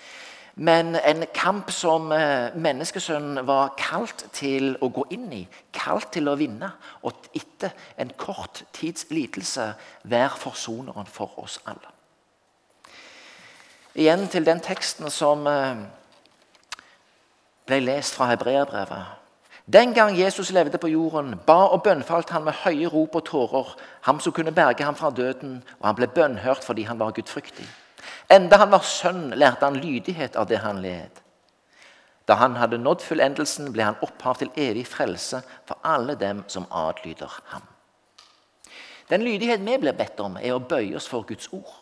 Men 0.60 0.92
en 0.96 1.24
kamp 1.32 1.70
som 1.72 2.10
eh, 2.12 2.52
menneskesønnen 2.52 3.46
var 3.48 3.70
kalt 3.80 4.26
til 4.36 4.74
å 4.84 4.90
gå 4.92 5.06
inn 5.16 5.30
i, 5.32 5.40
kalt 5.72 6.10
til 6.12 6.28
å 6.28 6.34
vinne. 6.36 6.68
Og 7.08 7.30
etter 7.32 7.72
en 7.96 8.12
kort 8.20 8.60
tids 8.76 9.06
lidelse 9.08 9.70
være 10.04 10.36
forsoneren 10.36 11.08
for 11.08 11.32
oss 11.40 11.56
alle. 11.64 11.94
Igjen 13.96 14.28
til 14.28 14.44
den 14.44 14.60
teksten 14.60 15.08
som 15.08 15.48
eh, 15.48 15.80
ble 17.64 17.80
lest 17.80 18.20
fra 18.20 18.28
hebreerbrevet. 18.34 19.16
Den 19.64 19.94
gang 19.96 20.12
Jesus 20.18 20.52
levde 20.52 20.76
på 20.82 20.92
jorden, 20.92 21.38
ba 21.46 21.70
og 21.72 21.86
bønnfalt 21.88 22.36
han 22.36 22.44
med 22.44 22.60
høye 22.66 22.88
rop 22.92 23.16
og 23.16 23.24
tårer, 23.24 23.76
ham 24.04 24.20
som 24.20 24.36
kunne 24.36 24.52
berge 24.52 24.84
ham 24.84 24.96
fra 24.98 25.08
døden, 25.08 25.62
og 25.80 25.86
han 25.86 25.96
ble 25.96 26.08
bønnhørt 26.10 26.66
fordi 26.68 26.84
han 26.84 27.00
var 27.00 27.16
gudfryktig. 27.16 27.64
Enda 28.30 28.60
han 28.62 28.70
var 28.70 28.86
sønn, 28.86 29.32
lærte 29.34 29.66
han 29.66 29.80
lydighet 29.82 30.36
av 30.38 30.46
det 30.46 30.60
han 30.62 30.78
led. 30.84 31.20
Da 32.30 32.36
han 32.38 32.54
hadde 32.60 32.78
nådd 32.78 33.02
fullendelsen, 33.02 33.72
ble 33.74 33.88
han 33.88 33.98
opphav 34.06 34.38
til 34.38 34.52
evig 34.54 34.84
frelse 34.86 35.40
for 35.66 35.80
alle 35.82 36.14
dem 36.14 36.44
som 36.46 36.68
adlyder 36.70 37.32
ham. 37.50 37.64
Den 39.10 39.24
lydighet 39.26 39.64
vi 39.66 39.78
blir 39.82 39.96
bedt 39.98 40.20
om, 40.22 40.36
er 40.38 40.54
å 40.54 40.62
bøye 40.62 40.94
oss 40.96 41.08
for 41.10 41.26
Guds 41.26 41.50
ord. 41.50 41.72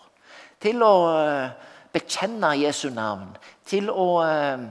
Til 0.62 0.80
å 0.82 0.92
eh, 1.20 1.50
bekjenne 1.92 2.54
Jesu 2.56 2.88
navn. 2.96 3.28
Til 3.68 3.92
å, 3.92 4.08
eh, 4.24 4.64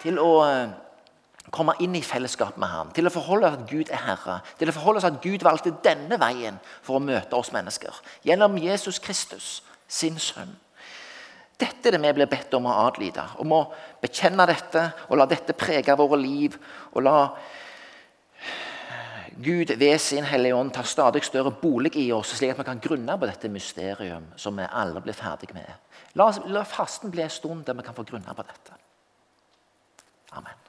til 0.00 0.16
å 0.18 0.30
eh, 0.46 0.72
komme 1.52 1.76
inn 1.84 1.98
i 1.98 2.02
fellesskap 2.02 2.56
med 2.56 2.72
ham. 2.72 2.96
Til 2.96 3.06
å 3.06 3.12
forholde 3.12 3.50
oss 3.50 3.60
at 3.60 3.68
Gud 3.68 3.92
er 3.92 4.00
Herre. 4.06 4.40
Til 4.56 4.72
å 4.72 4.76
forholde 4.78 5.02
oss 5.02 5.10
at 5.10 5.20
Gud 5.20 5.44
valgte 5.44 5.76
denne 5.84 6.16
veien 6.22 6.56
for 6.80 6.96
å 6.96 7.04
møte 7.04 7.36
oss 7.36 7.52
mennesker. 7.52 8.00
Gjennom 8.24 8.56
Jesus 8.56 9.02
Kristus, 9.02 9.58
sin 9.86 10.16
sønn. 10.16 10.56
Dette 11.60 11.88
er 11.88 11.96
det 11.96 12.02
vi 12.02 12.12
blir 12.16 12.30
bedt 12.30 12.54
om 12.56 12.66
å 12.66 12.76
adlyde. 12.86 13.24
Om 13.42 13.52
å 13.54 13.62
bekjenne 14.02 14.46
dette 14.48 14.86
og 15.08 15.18
la 15.20 15.26
dette 15.30 15.56
prege 15.58 15.96
våre 15.98 16.18
liv. 16.20 16.56
Og 16.92 17.04
la 17.06 17.16
Gud 19.42 19.72
ved 19.78 19.98
sin 20.00 20.26
Hellige 20.28 20.54
Ånd 20.54 20.74
ta 20.74 20.82
stadig 20.84 21.24
større 21.24 21.54
bolig 21.62 21.94
i 21.96 22.10
oss, 22.12 22.34
slik 22.36 22.52
at 22.52 22.60
vi 22.60 22.66
kan 22.68 22.82
grunne 22.82 23.16
på 23.18 23.28
dette 23.28 23.48
mysterium 23.48 24.26
som 24.36 24.58
vi 24.60 24.68
alle 24.68 25.00
blir 25.00 25.16
ferdig 25.16 25.50
med. 25.56 25.70
La, 26.20 26.28
la 26.52 26.64
fasten 26.68 27.10
bli 27.10 27.24
en 27.24 27.32
stund 27.32 27.64
der 27.66 27.78
vi 27.78 27.86
kan 27.86 27.96
få 27.96 28.04
grunne 28.08 28.36
på 28.36 28.44
dette. 28.44 28.76
Amen. 30.36 30.61